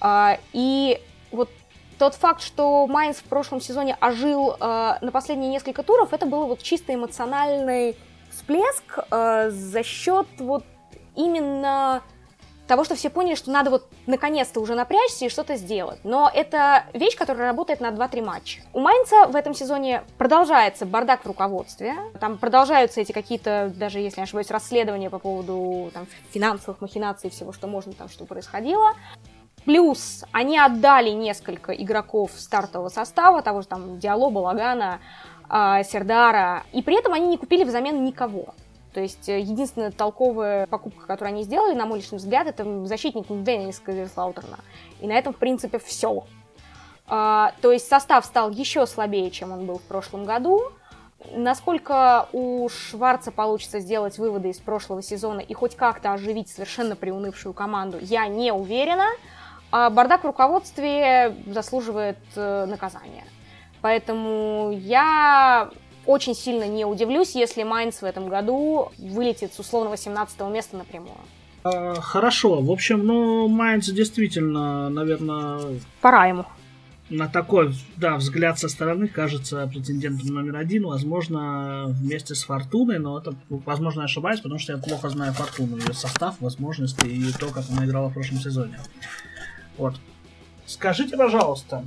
А, 0.00 0.38
и 0.52 1.00
вот 1.30 1.50
тот 1.98 2.14
факт, 2.14 2.42
что 2.42 2.86
Майнс 2.86 3.18
в 3.18 3.24
прошлом 3.24 3.60
сезоне 3.60 3.96
ожил 4.00 4.56
э, 4.60 4.98
на 5.00 5.10
последние 5.12 5.50
несколько 5.50 5.82
туров, 5.82 6.12
это 6.12 6.26
был 6.26 6.46
вот 6.46 6.62
чисто 6.62 6.94
эмоциональный 6.94 7.96
всплеск 8.30 8.98
э, 9.10 9.50
за 9.50 9.82
счет 9.82 10.26
вот 10.38 10.64
именно 11.14 12.02
того, 12.66 12.84
что 12.84 12.96
все 12.96 13.10
поняли, 13.10 13.34
что 13.34 13.50
надо 13.50 13.70
вот 13.70 13.88
наконец-то 14.06 14.60
уже 14.60 14.74
напрячься 14.74 15.26
и 15.26 15.28
что-то 15.28 15.56
сделать. 15.56 16.00
Но 16.04 16.30
это 16.32 16.84
вещь, 16.92 17.16
которая 17.16 17.46
работает 17.46 17.80
на 17.80 17.90
2-3 17.90 18.24
матча. 18.24 18.60
У 18.72 18.80
Майнца 18.80 19.26
в 19.28 19.36
этом 19.36 19.54
сезоне 19.54 20.02
продолжается 20.18 20.84
бардак 20.84 21.22
в 21.22 21.26
руководстве. 21.26 21.94
Там 22.20 22.38
продолжаются 22.38 23.00
эти 23.00 23.12
какие-то, 23.12 23.72
даже 23.74 24.00
если 24.00 24.20
не 24.20 24.24
ошибаюсь, 24.24 24.50
расследования 24.50 25.10
по 25.10 25.18
поводу 25.18 25.90
там, 25.94 26.06
финансовых 26.32 26.80
махинаций 26.80 27.30
всего, 27.30 27.52
что 27.52 27.68
можно 27.68 27.92
там, 27.92 28.08
что 28.08 28.24
происходило. 28.24 28.94
Плюс 29.66 30.24
они 30.30 30.58
отдали 30.58 31.10
несколько 31.10 31.72
игроков 31.72 32.30
стартового 32.36 32.88
состава, 32.88 33.42
того 33.42 33.62
же 33.62 33.66
там 33.66 33.98
Диало, 33.98 34.30
Балагана, 34.30 35.00
э, 35.50 35.82
Сердара, 35.82 36.62
и 36.72 36.82
при 36.82 36.96
этом 36.96 37.12
они 37.12 37.26
не 37.26 37.36
купили 37.36 37.64
взамен 37.64 38.04
никого. 38.04 38.54
То 38.94 39.00
есть 39.00 39.28
э, 39.28 39.40
единственная 39.40 39.90
толковая 39.90 40.68
покупка, 40.68 41.06
которую 41.06 41.34
они 41.34 41.42
сделали, 41.42 41.74
на 41.74 41.84
мой 41.84 41.98
личный 41.98 42.18
взгляд, 42.18 42.46
это 42.46 42.86
защитник 42.86 43.26
Деннис 43.28 43.80
Казерслаутерна. 43.80 44.58
И 45.00 45.08
на 45.08 45.12
этом, 45.12 45.34
в 45.34 45.36
принципе, 45.36 45.80
все. 45.80 46.24
А, 47.08 47.52
то 47.60 47.72
есть 47.72 47.88
состав 47.88 48.24
стал 48.24 48.50
еще 48.50 48.86
слабее, 48.86 49.32
чем 49.32 49.50
он 49.50 49.66
был 49.66 49.78
в 49.78 49.82
прошлом 49.82 50.24
году. 50.24 50.62
Насколько 51.32 52.28
у 52.32 52.68
Шварца 52.68 53.32
получится 53.32 53.80
сделать 53.80 54.16
выводы 54.16 54.50
из 54.50 54.58
прошлого 54.58 55.02
сезона 55.02 55.40
и 55.40 55.54
хоть 55.54 55.74
как-то 55.74 56.12
оживить 56.12 56.48
совершенно 56.48 56.94
приунывшую 56.94 57.52
команду, 57.52 57.98
я 58.00 58.28
не 58.28 58.52
уверена. 58.52 59.08
А 59.78 59.90
бардак 59.90 60.22
в 60.22 60.26
руководстве 60.26 61.36
заслуживает 61.48 62.16
э, 62.34 62.64
наказания. 62.64 63.24
Поэтому 63.82 64.72
я 64.74 65.68
очень 66.06 66.34
сильно 66.34 66.66
не 66.66 66.86
удивлюсь, 66.86 67.34
если 67.34 67.62
Майнц 67.62 68.00
в 68.00 68.04
этом 68.04 68.30
году 68.30 68.90
вылетит 68.96 69.52
с 69.52 69.58
условного 69.58 69.98
17 69.98 70.40
места 70.48 70.78
напрямую. 70.78 71.18
А, 71.62 72.00
хорошо. 72.00 72.62
В 72.62 72.70
общем, 72.70 73.04
ну, 73.04 73.48
Майнц 73.48 73.90
действительно, 73.90 74.88
наверное... 74.88 75.78
Пора 76.00 76.24
ему. 76.24 76.46
На 77.10 77.28
такой, 77.28 77.74
да, 77.98 78.16
взгляд 78.16 78.58
со 78.58 78.70
стороны 78.70 79.08
кажется 79.08 79.66
претендентом 79.66 80.28
номер 80.28 80.56
один, 80.56 80.86
возможно, 80.86 81.84
вместе 81.88 82.34
с 82.34 82.44
Фортуной, 82.44 82.98
но 82.98 83.18
это, 83.18 83.34
возможно, 83.50 84.00
я 84.00 84.04
ошибаюсь, 84.06 84.40
потому 84.40 84.58
что 84.58 84.72
я 84.72 84.78
плохо 84.78 85.10
знаю 85.10 85.34
Фортуну, 85.34 85.76
ее 85.76 85.92
состав, 85.92 86.40
возможности 86.40 87.06
и 87.06 87.30
то, 87.38 87.50
как 87.50 87.64
она 87.70 87.84
играла 87.84 88.08
в 88.08 88.14
прошлом 88.14 88.38
сезоне. 88.38 88.78
Вот. 89.78 89.94
Скажите, 90.66 91.16
пожалуйста, 91.16 91.84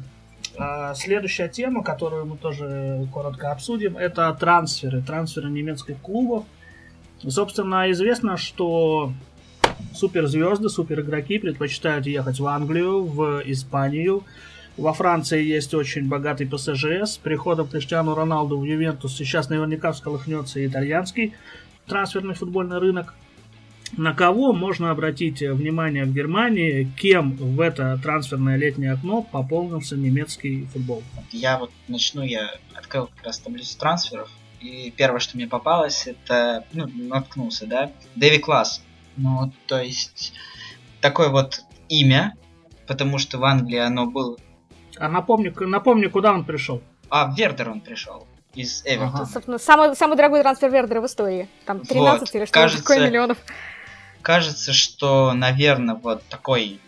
а, 0.58 0.93
следующая 0.93 1.49
тема, 1.49 1.84
которую 1.84 2.25
мы 2.25 2.38
тоже 2.38 3.08
коротко 3.13 3.52
обсудим, 3.52 3.97
это 3.97 4.34
трансферы, 4.34 5.02
трансферы 5.02 5.49
немецких 5.49 5.97
клубов. 6.02 6.45
собственно, 7.28 7.91
известно, 7.91 8.38
что 8.38 9.12
суперзвезды, 9.93 10.69
суперигроки 10.69 11.38
предпочитают 11.38 12.06
ехать 12.06 12.39
в 12.39 12.47
Англию, 12.47 13.04
в 13.04 13.41
Испанию. 13.45 14.23
Во 14.78 14.93
Франции 14.93 15.43
есть 15.43 15.73
очень 15.73 16.08
богатый 16.08 16.47
ПСЖ. 16.47 16.86
С 17.04 17.17
приходом 17.17 17.67
Криштиану 17.67 18.15
Роналду 18.15 18.58
в 18.58 18.63
Ювентус 18.63 19.17
сейчас 19.17 19.49
наверняка 19.49 19.91
всколыхнется 19.91 20.62
и 20.62 20.67
итальянский 20.67 21.34
трансферный 21.86 22.36
футбольный 22.36 22.78
рынок 22.78 23.13
на 23.97 24.13
кого 24.13 24.54
можно 24.54 24.91
обратить 24.91 25.41
внимание 25.41 26.06
в 26.06 26.13
Германии, 26.13 26.91
кем 26.97 27.36
в 27.36 27.60
это 27.60 27.99
трансферное 28.02 28.58
летнее 28.58 28.93
окно 28.93 29.21
пополнился 29.21 29.95
немецкий 29.95 30.65
футбол? 30.65 31.04
Я 31.32 31.58
вот 31.58 31.71
начну, 31.88 32.21
я 32.21 32.52
открыл 32.73 33.08
как 33.08 33.25
раз 33.25 33.39
таблицу 33.39 33.78
трансферов, 33.78 34.30
и 34.60 34.93
первое, 34.95 35.19
что 35.19 35.38
мне 35.38 35.47
попалось, 35.47 36.08
это, 36.08 36.65
ну, 36.73 36.88
наткнулся, 36.88 37.65
да, 37.65 37.91
Дэви 38.15 38.39
Класс. 38.39 38.82
Ну, 39.17 39.52
то 39.67 39.82
есть, 39.82 40.34
такое 41.02 41.30
вот 41.30 41.62
имя, 41.88 42.36
потому 42.88 43.17
что 43.17 43.38
в 43.38 43.45
Англии 43.45 43.80
оно 43.80 44.06
было... 44.06 44.38
А 44.97 45.10
напомню, 45.10 45.54
напомню, 45.60 46.10
куда 46.10 46.34
он 46.34 46.43
пришел? 46.43 46.82
А, 47.10 47.32
в 47.32 47.38
Вердер 47.38 47.69
он 47.69 47.82
пришел 47.82 48.28
из 48.54 48.84
Эвертона. 48.86 49.28
Ага. 49.34 49.60
Самый, 49.60 49.95
самый 49.95 50.17
дорогой 50.17 50.41
трансфер 50.41 50.71
Вердера 50.71 51.02
в 51.02 51.06
истории. 51.06 51.47
Там 51.65 51.82
13 51.82 52.21
вот, 52.21 52.36
или 52.36 52.45
что 52.45 52.54
кажется, 52.54 52.84
такое 52.84 53.08
миллионов 53.08 53.38
кажется, 54.22 54.74
что, 54.74 55.34
наверное, 55.34 55.96
вот 55.96 56.24
такой 56.30 56.80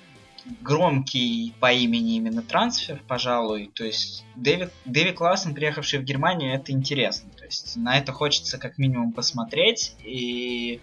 громкий 0.62 1.54
по 1.60 1.72
имени 1.72 2.16
именно 2.16 2.42
трансфер, 2.42 3.02
пожалуй. 3.08 3.72
То 3.74 3.86
есть 3.86 4.26
Дэви, 4.36 4.70
Дэви 4.86 5.12
Классен, 5.12 5.54
приехавший 5.54 6.00
в 6.00 6.04
Германию, 6.04 6.54
это 6.54 6.72
интересно. 6.72 7.30
То 7.38 7.46
есть 7.46 7.76
на 7.78 7.98
это 7.98 8.12
хочется 8.12 8.58
как 8.58 8.78
минимум 8.78 9.14
посмотреть, 9.14 9.96
и 10.04 10.82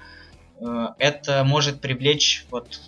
э, 0.61 0.89
это 0.99 1.45
может 1.45 1.81
привлечь 1.81 2.47
вот 2.51 2.81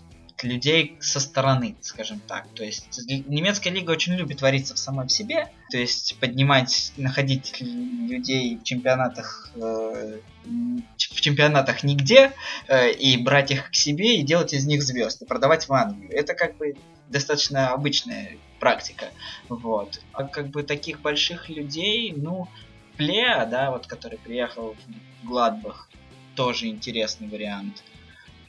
людей 0.44 0.96
со 1.00 1.20
стороны, 1.20 1.76
скажем 1.80 2.20
так. 2.20 2.46
То 2.54 2.64
есть 2.64 3.00
немецкая 3.08 3.70
лига 3.70 3.90
очень 3.90 4.14
любит 4.14 4.38
твориться 4.38 4.74
в 4.74 4.78
самой 4.78 5.06
в 5.06 5.12
себе, 5.12 5.50
то 5.70 5.78
есть 5.78 6.16
поднимать, 6.20 6.92
находить 6.96 7.60
людей 7.60 8.56
в 8.56 8.64
чемпионатах 8.64 9.50
э, 9.54 10.18
в 10.44 11.20
чемпионатах 11.20 11.84
нигде 11.84 12.32
э, 12.68 12.92
и 12.92 13.16
брать 13.16 13.50
их 13.50 13.70
к 13.70 13.74
себе 13.74 14.18
и 14.18 14.22
делать 14.22 14.52
из 14.52 14.66
них 14.66 14.82
звезд 14.82 15.22
и 15.22 15.26
продавать 15.26 15.68
в 15.68 15.72
Англию. 15.72 16.10
Это 16.12 16.34
как 16.34 16.56
бы 16.56 16.76
достаточно 17.08 17.70
обычная 17.70 18.36
практика. 18.58 19.06
Вот. 19.48 20.00
А 20.12 20.24
как 20.24 20.48
бы 20.48 20.62
таких 20.62 21.00
больших 21.00 21.48
людей, 21.48 22.12
ну, 22.16 22.48
Плеа, 22.96 23.46
да, 23.46 23.70
вот 23.70 23.86
который 23.86 24.18
приехал 24.18 24.76
в 25.22 25.26
Гладбах, 25.26 25.88
тоже 26.36 26.66
интересный 26.66 27.28
вариант. 27.28 27.82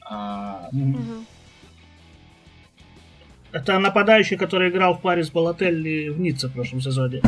А, 0.02 0.68
mm-hmm. 0.72 1.24
Это 3.52 3.78
нападающий, 3.78 4.36
который 4.36 4.70
играл 4.70 4.94
в 4.94 5.02
паре 5.02 5.22
с 5.22 5.30
Балателли 5.30 6.08
в 6.08 6.18
Ницце 6.18 6.48
в 6.48 6.52
прошлом 6.52 6.80
сезоне. 6.80 7.22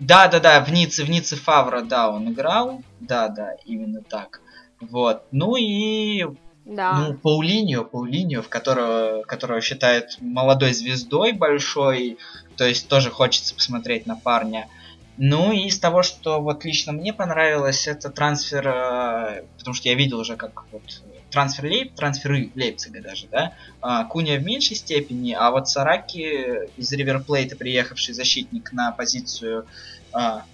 Да, 0.00 0.28
да, 0.28 0.40
да, 0.40 0.64
в 0.64 0.72
Ницце, 0.72 1.04
в 1.04 1.10
Ницце 1.10 1.36
Фавра, 1.36 1.82
да, 1.82 2.10
он 2.10 2.32
играл. 2.32 2.82
Да, 3.00 3.28
да, 3.28 3.54
именно 3.64 4.02
так. 4.02 4.40
Вот. 4.80 5.22
Ну 5.30 5.56
и 5.56 6.26
да. 6.64 6.92
Ну, 6.98 7.14
Паулиньо, 7.14 7.84
Паулиньо, 7.84 8.42
в 8.42 8.48
которого, 8.48 9.22
которого 9.22 9.60
считают 9.60 10.18
молодой 10.20 10.72
звездой 10.72 11.32
большой, 11.32 12.18
то 12.56 12.64
есть 12.64 12.88
тоже 12.88 13.10
хочется 13.10 13.54
посмотреть 13.54 14.06
на 14.06 14.16
парня. 14.16 14.68
Ну 15.16 15.52
и 15.52 15.66
из 15.66 15.78
того, 15.78 16.02
что 16.02 16.40
вот 16.40 16.64
лично 16.64 16.92
мне 16.92 17.12
понравилось, 17.12 17.86
это 17.86 18.08
трансфер, 18.08 18.68
э, 18.68 19.42
потому 19.58 19.74
что 19.74 19.88
я 19.88 19.94
видел 19.94 20.18
уже, 20.20 20.36
как 20.36 20.64
вот 20.72 21.02
трансфер 21.30 21.66
Лейп, 21.66 21.94
трансферы 21.94 22.50
Лейпцига 22.54 23.00
даже, 23.00 23.26
да, 23.28 23.54
а, 23.80 24.04
Куня 24.04 24.38
в 24.38 24.42
меньшей 24.42 24.76
степени, 24.76 25.32
а 25.32 25.50
вот 25.50 25.68
Сараки 25.68 26.68
из 26.76 26.92
Риверплейта, 26.92 27.56
приехавший 27.56 28.14
защитник 28.14 28.72
на 28.72 28.92
позицию 28.92 29.66
а, 30.12 30.44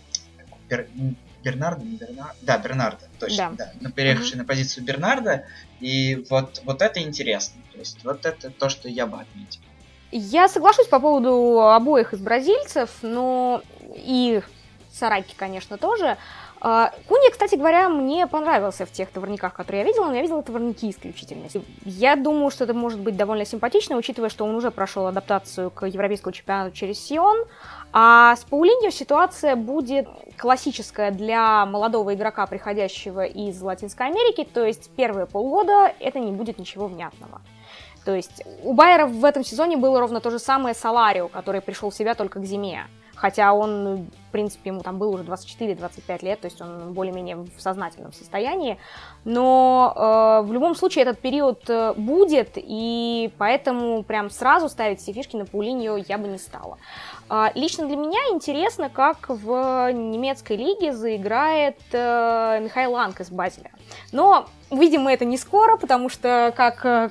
Бер, 0.69 0.89
Бернарда, 1.43 1.85
не 1.85 1.97
Бернарда, 1.97 2.37
да, 2.43 2.59
Бернарда, 2.59 3.09
точно, 3.19 3.55
да, 3.57 3.67
да 3.67 3.73
но 3.81 3.91
переехавший 3.91 4.35
mm-hmm. 4.35 4.39
на 4.39 4.45
позицию 4.45 4.85
Бернарда, 4.85 5.45
и 5.81 6.25
вот, 6.29 6.63
вот 6.65 6.83
это 6.83 7.01
интересно, 7.01 7.61
то 7.73 7.79
есть 7.79 8.05
вот 8.05 8.27
это 8.27 8.51
то, 8.51 8.69
что 8.69 8.89
я 8.89 9.07
бы 9.07 9.21
отметил. 9.21 9.61
Я 10.13 10.49
соглашусь 10.49 10.87
по 10.87 11.01
поводу 11.01 11.61
обоих 11.61 12.13
из 12.13 12.21
бразильцев, 12.21 12.91
но 13.03 13.63
и 13.95 14.41
Сараки, 14.93 15.35
конечно, 15.37 15.77
тоже. 15.77 16.17
А, 16.61 16.91
Куни, 17.07 17.31
кстати 17.31 17.55
говоря, 17.55 17.89
мне 17.89 18.27
понравился 18.27 18.87
в 18.87 18.91
тех 18.91 19.11
товарниках, 19.11 19.53
которые 19.55 19.83
я 19.83 19.87
видела, 19.87 20.07
но 20.07 20.15
я 20.15 20.23
видела 20.23 20.43
товарники 20.43 20.91
исключительно. 20.91 21.49
Я 21.85 22.17
думаю, 22.17 22.51
что 22.51 22.65
это 22.65 22.75
может 22.75 22.99
быть 22.99 23.17
довольно 23.17 23.45
симпатично, 23.45 23.97
учитывая, 23.97 24.31
что 24.31 24.45
он 24.45 24.55
уже 24.55 24.71
прошел 24.71 25.07
адаптацию 25.07 25.71
к 25.71 25.87
европейскому 25.87 26.33
чемпионату 26.33 26.75
через 26.75 26.99
Сион. 26.99 27.45
А 27.93 28.37
с 28.37 28.45
Паулиньо 28.45 28.91
ситуация 28.91 29.55
будет 29.55 30.09
классическая 30.37 31.11
для 31.11 31.67
молодого 31.67 32.15
игрока, 32.15 32.47
приходящего 32.47 33.25
из 33.25 33.61
Латинской 33.61 34.07
Америки, 34.07 34.47
то 34.51 34.65
есть 34.65 34.91
первые 34.97 35.27
полгода 35.27 35.93
это 36.01 36.19
не 36.19 36.33
будет 36.33 36.59
ничего 36.59 36.87
внятного. 36.87 37.41
То 38.05 38.15
есть 38.15 38.45
у 38.63 38.73
Байера 38.73 39.07
в 39.07 39.25
этом 39.25 39.45
сезоне 39.45 39.77
было 39.77 39.99
ровно 39.99 40.21
то 40.21 40.31
же 40.31 40.39
самое 40.39 40.75
с 40.75 40.85
Аларио, 40.85 41.29
который 41.29 41.61
пришел 41.61 41.91
в 41.91 41.95
себя 41.95 42.15
только 42.15 42.39
к 42.39 42.45
зиме 42.45 42.87
хотя 43.17 43.53
он, 43.53 44.09
в 44.29 44.33
принципе, 44.33 44.71
ему 44.71 44.83
там 44.83 44.99
был 44.99 45.13
уже 45.13 45.25
24-25 45.25 46.25
лет, 46.25 46.41
то 46.41 46.47
есть 46.47 46.61
он 46.61 46.93
более-менее 46.93 47.37
в 47.37 47.51
сознательном 47.59 48.13
состоянии, 48.13 48.79
но 49.25 49.93
э, 49.97 50.47
в 50.47 50.53
любом 50.53 50.75
случае 50.75 51.03
этот 51.03 51.19
период 51.19 51.69
э, 51.69 51.95
будет, 51.95 52.53
и 52.55 53.31
поэтому 53.39 54.03
прям 54.05 54.31
сразу 54.31 54.69
ставить 54.69 55.01
все 55.01 55.13
фишки 55.13 55.37
на 55.37 55.47
Паулиньо 55.47 55.97
я 55.97 56.19
бы 56.19 56.29
не 56.29 56.39
стала. 56.39 56.79
Э, 57.31 57.47
лично 57.55 57.87
для 57.87 57.97
меня 57.97 58.21
интересно, 58.31 58.91
как 58.91 59.29
в 59.29 59.91
немецкой 59.93 60.57
лиге 60.57 60.93
заиграет 60.93 61.79
э, 61.93 62.61
Михаил 62.63 62.93
Ланг 62.93 63.21
из 63.21 63.31
Базеля. 63.31 63.71
Но 64.13 64.47
увидим 64.71 65.03
мы 65.03 65.13
это 65.13 65.25
не 65.25 65.39
скоро, 65.39 65.77
потому 65.77 66.09
что 66.09 66.53
как 66.57 66.85
э, 66.85 67.11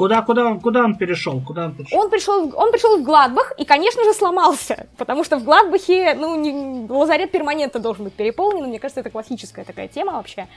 Куда, 0.00 0.22
куда, 0.22 0.46
он, 0.46 0.60
куда 0.60 0.82
он 0.82 0.96
перешел? 0.96 1.42
Куда 1.42 1.66
он 1.66 1.74
перешел? 1.74 2.00
Он 2.00 2.08
пришел, 2.08 2.50
он 2.56 2.72
пришел 2.72 2.96
в 2.96 3.02
Гладбах 3.02 3.52
и, 3.58 3.66
конечно 3.66 4.02
же, 4.02 4.14
сломался, 4.14 4.86
потому 4.96 5.24
что 5.24 5.36
в 5.36 5.44
Гладбахе, 5.44 6.14
ну, 6.14 6.36
не, 6.36 6.88
лазарет 6.88 7.30
перманентно 7.30 7.80
должен 7.80 8.04
быть 8.04 8.14
переполнен, 8.14 8.64
мне 8.64 8.78
кажется, 8.78 9.00
это 9.00 9.10
классическая 9.10 9.62
такая 9.62 9.88
тема 9.88 10.14
вообще. 10.14 10.48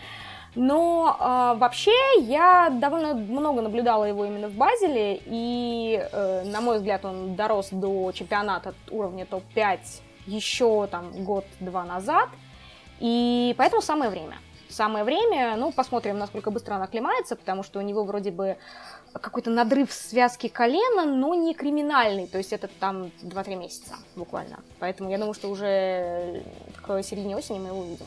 Но 0.56 1.18
э, 1.20 1.60
вообще 1.60 1.92
я 2.22 2.70
довольно 2.70 3.16
много 3.16 3.62
наблюдала 3.62 4.06
его 4.06 4.24
именно 4.24 4.48
в 4.48 4.54
Базеле, 4.54 5.20
и, 5.26 6.00
э, 6.10 6.44
на 6.46 6.62
мой 6.62 6.78
взгляд, 6.78 7.04
он 7.04 7.36
дорос 7.36 7.68
до 7.72 8.14
чемпионата 8.14 8.74
уровня 8.92 9.26
топ-5 9.26 9.80
еще 10.26 10.88
там 10.88 11.12
год-два 11.26 11.84
назад, 11.84 12.30
и 13.02 13.54
поэтому 13.58 13.82
самое 13.82 14.10
время. 14.10 14.38
Самое 14.74 15.04
время, 15.04 15.56
ну, 15.56 15.72
посмотрим, 15.72 16.18
насколько 16.18 16.50
быстро 16.50 16.74
он 16.76 16.82
оклемается, 16.82 17.36
потому 17.36 17.62
что 17.62 17.78
у 17.78 17.84
него 17.84 18.04
вроде 18.06 18.32
бы 18.32 18.58
какой-то 19.14 19.52
надрыв 19.52 19.92
связки 19.94 20.48
колена, 20.48 21.06
но 21.06 21.36
не 21.36 21.54
криминальный, 21.54 22.26
то 22.26 22.40
есть 22.40 22.54
это 22.54 22.68
там 22.80 23.12
2-3 23.22 23.56
месяца 23.56 23.94
буквально. 24.16 24.58
Поэтому 24.80 25.12
я 25.12 25.20
думаю, 25.20 25.36
что 25.36 25.50
уже 25.50 26.42
к 26.82 27.04
середине 27.04 27.38
осени 27.38 27.60
мы 27.60 27.68
его 27.68 27.82
увидим. 27.82 28.06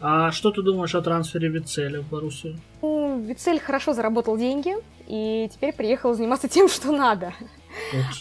А 0.00 0.32
что 0.32 0.50
ты 0.50 0.62
думаешь 0.62 0.96
о 0.96 1.00
трансфере 1.00 1.48
Вицеля 1.48 2.00
в 2.00 2.08
Боруссию? 2.08 2.58
Ну, 2.82 3.20
Вицель 3.20 3.60
хорошо 3.60 3.92
заработал 3.92 4.36
деньги 4.36 4.74
и 5.06 5.48
теперь 5.52 5.72
приехал 5.72 6.12
заниматься 6.14 6.48
тем, 6.56 6.68
что 6.68 6.90
надо. 6.90 7.32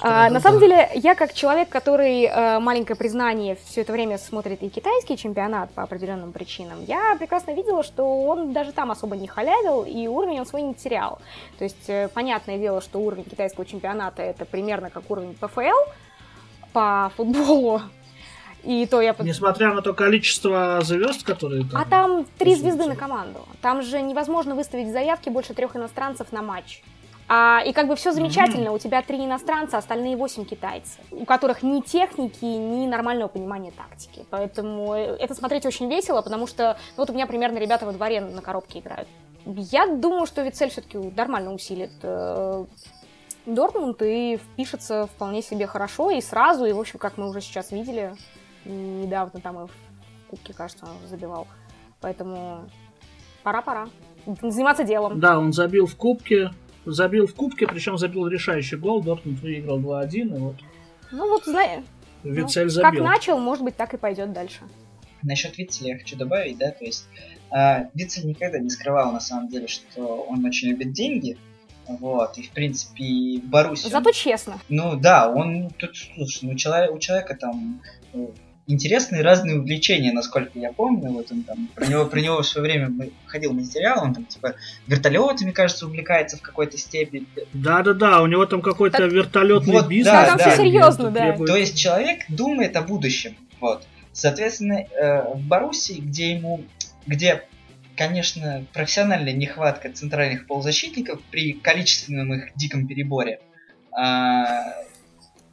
А, 0.01 0.29
на 0.29 0.39
самом 0.39 0.59
деле, 0.59 0.89
я 0.95 1.15
как 1.15 1.33
человек, 1.33 1.69
который, 1.69 2.23
э, 2.23 2.59
маленькое 2.59 2.95
признание, 2.95 3.57
все 3.65 3.81
это 3.81 3.91
время 3.91 4.17
смотрит 4.17 4.61
и 4.63 4.69
китайский 4.69 5.17
чемпионат 5.17 5.71
по 5.71 5.83
определенным 5.83 6.31
причинам, 6.31 6.83
я 6.85 7.15
прекрасно 7.17 7.51
видела, 7.51 7.83
что 7.83 8.23
он 8.23 8.53
даже 8.53 8.71
там 8.71 8.91
особо 8.91 9.15
не 9.15 9.27
халявил, 9.27 9.83
и 9.83 10.07
уровень 10.07 10.39
он 10.39 10.45
свой 10.45 10.61
не 10.61 10.73
терял. 10.73 11.19
То 11.57 11.63
есть, 11.63 11.89
э, 11.89 12.09
понятное 12.13 12.57
дело, 12.57 12.81
что 12.81 12.99
уровень 12.99 13.25
китайского 13.25 13.65
чемпионата 13.65 14.21
это 14.21 14.45
примерно 14.45 14.89
как 14.89 15.09
уровень 15.09 15.35
ПФЛ 15.35 15.91
по 16.73 17.11
футболу, 17.15 17.81
и 18.63 18.85
то 18.85 19.01
я... 19.01 19.15
Несмотря 19.19 19.73
на 19.73 19.81
то 19.81 19.93
количество 19.93 20.79
звезд, 20.83 21.23
которые 21.23 21.65
там... 21.65 21.81
А 21.81 21.85
там 21.85 22.25
три 22.37 22.55
звезды 22.55 22.85
на 22.85 22.95
команду. 22.95 23.45
Там 23.61 23.81
же 23.81 24.01
невозможно 24.01 24.55
выставить 24.55 24.91
заявки 24.91 25.29
больше 25.29 25.53
трех 25.53 25.75
иностранцев 25.75 26.31
на 26.31 26.41
матч. 26.41 26.81
А, 27.27 27.61
и 27.65 27.71
как 27.73 27.87
бы 27.87 27.95
все 27.95 28.11
замечательно, 28.11 28.71
у 28.71 28.77
тебя 28.77 29.01
три 29.01 29.23
иностранца, 29.23 29.77
остальные 29.77 30.17
восемь 30.17 30.45
китайцы, 30.45 30.99
у 31.11 31.25
которых 31.25 31.63
ни 31.63 31.79
техники, 31.79 32.43
ни 32.43 32.85
нормального 32.85 33.29
понимания 33.29 33.71
тактики. 33.71 34.25
Поэтому 34.29 34.93
это 34.93 35.33
смотреть 35.33 35.65
очень 35.65 35.89
весело, 35.89 36.21
потому 36.21 36.47
что 36.47 36.77
ну, 36.97 37.03
вот 37.03 37.09
у 37.09 37.13
меня 37.13 37.25
примерно 37.25 37.57
ребята 37.57 37.85
во 37.85 37.93
дворе 37.93 38.21
на 38.21 38.41
коробке 38.41 38.79
играют. 38.79 39.07
Я 39.45 39.87
думаю, 39.87 40.25
что 40.25 40.41
Вицель 40.41 40.69
все-таки 40.69 40.97
нормально 40.97 41.53
усилит 41.53 41.91
э, 42.01 42.65
Дортмунд 43.45 44.01
и 44.01 44.37
впишется 44.37 45.07
вполне 45.07 45.41
себе 45.41 45.67
хорошо 45.67 46.11
и 46.11 46.21
сразу, 46.21 46.65
и, 46.65 46.71
в 46.71 46.79
общем, 46.79 46.99
как 46.99 47.17
мы 47.17 47.29
уже 47.29 47.41
сейчас 47.41 47.71
видели, 47.71 48.15
недавно 48.65 49.39
там 49.41 49.65
и 49.65 49.67
в 49.67 49.71
Кубке, 50.29 50.53
кажется, 50.53 50.85
он 50.85 51.07
забивал. 51.07 51.47
Поэтому 51.99 52.65
пора-пора 53.43 53.89
заниматься 54.41 54.83
делом. 54.83 55.19
Да, 55.19 55.37
он 55.37 55.51
забил 55.51 55.85
в 55.85 55.95
Кубке, 55.95 56.51
забил 56.85 57.27
в 57.27 57.35
Кубке, 57.35 57.67
причем 57.67 57.97
забил 57.97 58.27
решающий 58.27 58.75
гол, 58.75 59.01
Дортмунд 59.01 59.39
выиграл 59.39 59.79
2-1, 59.79 60.35
и 60.35 60.39
вот... 60.39 60.55
Ну 61.11 61.29
вот, 61.29 61.45
знаешь, 61.45 61.83
Вицель 62.23 62.63
ну, 62.63 62.69
забил. 62.69 63.03
Как 63.03 63.13
начал, 63.13 63.39
может 63.39 63.63
быть, 63.63 63.75
так 63.75 63.93
и 63.93 63.97
пойдет 63.97 64.33
дальше. 64.33 64.61
Насчет 65.21 65.57
Вицеля 65.57 65.93
я 65.93 65.97
хочу 65.97 66.15
добавить, 66.15 66.57
да, 66.57 66.71
то 66.71 66.83
есть 66.83 67.07
э, 67.51 67.85
Вицель 67.93 68.25
никогда 68.25 68.59
не 68.59 68.69
скрывал, 68.69 69.11
на 69.11 69.19
самом 69.19 69.47
деле, 69.47 69.67
что 69.67 70.25
он 70.27 70.43
очень 70.45 70.69
любит 70.69 70.91
деньги, 70.91 71.37
вот, 71.87 72.37
и 72.37 72.43
в 72.43 72.51
принципе 72.51 73.39
Барусь. 73.43 73.83
Зато 73.83 74.09
он, 74.09 74.13
честно. 74.13 74.59
Ну 74.69 74.95
да, 74.95 75.29
он 75.29 75.69
тут, 75.77 75.95
слушай, 75.95 76.45
ну 76.45 76.55
человек, 76.55 76.93
у 76.93 76.99
человека 76.99 77.35
там 77.35 77.81
ну, 78.13 78.33
интересные 78.67 79.21
разные 79.21 79.59
увлечения, 79.59 80.11
насколько 80.11 80.57
я 80.57 80.71
помню. 80.71 81.11
Вот 81.11 81.31
он 81.31 81.43
там 81.43 81.69
про 81.75 81.85
него, 81.85 82.05
про 82.05 82.19
него 82.19 82.41
в 82.41 82.47
свое 82.47 82.67
время 82.67 82.91
ходил 83.25 83.53
материал, 83.53 84.03
он 84.03 84.13
там 84.13 84.25
типа 84.25 84.55
вертолетами, 84.87 85.51
кажется, 85.51 85.85
увлекается 85.85 86.37
в 86.37 86.41
какой-то 86.41 86.77
степени. 86.77 87.25
Да, 87.53 87.83
да, 87.83 87.93
да, 87.93 88.21
у 88.21 88.27
него 88.27 88.45
там 88.45 88.61
какой-то 88.61 88.97
так... 88.97 89.11
вертолетный 89.11 89.73
вот, 89.73 89.87
бизнес. 89.87 90.13
Да, 90.13 90.25
там 90.25 90.37
да, 90.37 90.49
все 90.49 90.57
серьезно, 90.57 91.11
да. 91.11 91.21
Требует... 91.21 91.49
То 91.49 91.57
есть 91.57 91.77
человек 91.77 92.21
думает 92.29 92.75
о 92.75 92.81
будущем. 92.81 93.35
Вот. 93.59 93.83
Соответственно, 94.11 94.85
э, 94.85 95.33
в 95.33 95.41
Боруссии, 95.41 95.99
где 95.99 96.35
ему, 96.35 96.63
где 97.07 97.43
конечно, 97.95 98.65
профессиональная 98.73 99.33
нехватка 99.33 99.91
центральных 99.91 100.47
полузащитников 100.47 101.21
при 101.31 101.53
количественном 101.53 102.33
их 102.33 102.55
диком 102.55 102.87
переборе. 102.87 103.39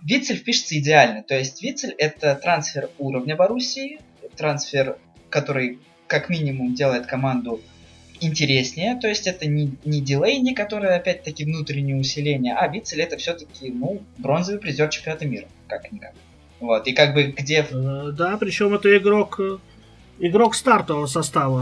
Вицель 0.02 0.36
впишется 0.36 0.78
идеально. 0.78 1.22
То 1.22 1.36
есть 1.38 1.62
Вицель 1.62 1.94
это 1.96 2.34
трансфер 2.34 2.90
уровня 2.98 3.36
Боруссии, 3.36 4.00
трансфер, 4.36 4.98
который 5.28 5.78
как 6.06 6.28
минимум 6.28 6.74
делает 6.74 7.06
команду 7.06 7.60
интереснее, 8.20 8.96
то 8.96 9.08
есть 9.08 9.26
это 9.26 9.46
не, 9.46 9.76
не 9.84 10.00
дилейни, 10.00 10.52
который 10.52 10.94
опять-таки 10.94 11.44
внутреннее 11.44 11.96
усиление, 11.96 12.54
а 12.54 12.68
Вицель 12.68 13.00
это 13.00 13.16
все-таки, 13.16 13.70
ну, 13.70 14.02
бронзовый 14.18 14.60
призер 14.60 14.88
чемпионата 14.88 15.26
мира, 15.26 15.46
как-никак. 15.66 16.12
Вот, 16.60 16.86
и 16.86 16.92
как 16.92 17.14
бы 17.14 17.34
где... 17.36 17.66
Э, 17.70 18.10
да, 18.12 18.36
причем 18.36 18.74
это 18.74 18.94
игрок, 18.96 19.40
э, 19.40 19.58
игрок 20.18 20.54
стартового 20.54 21.06
состава. 21.06 21.60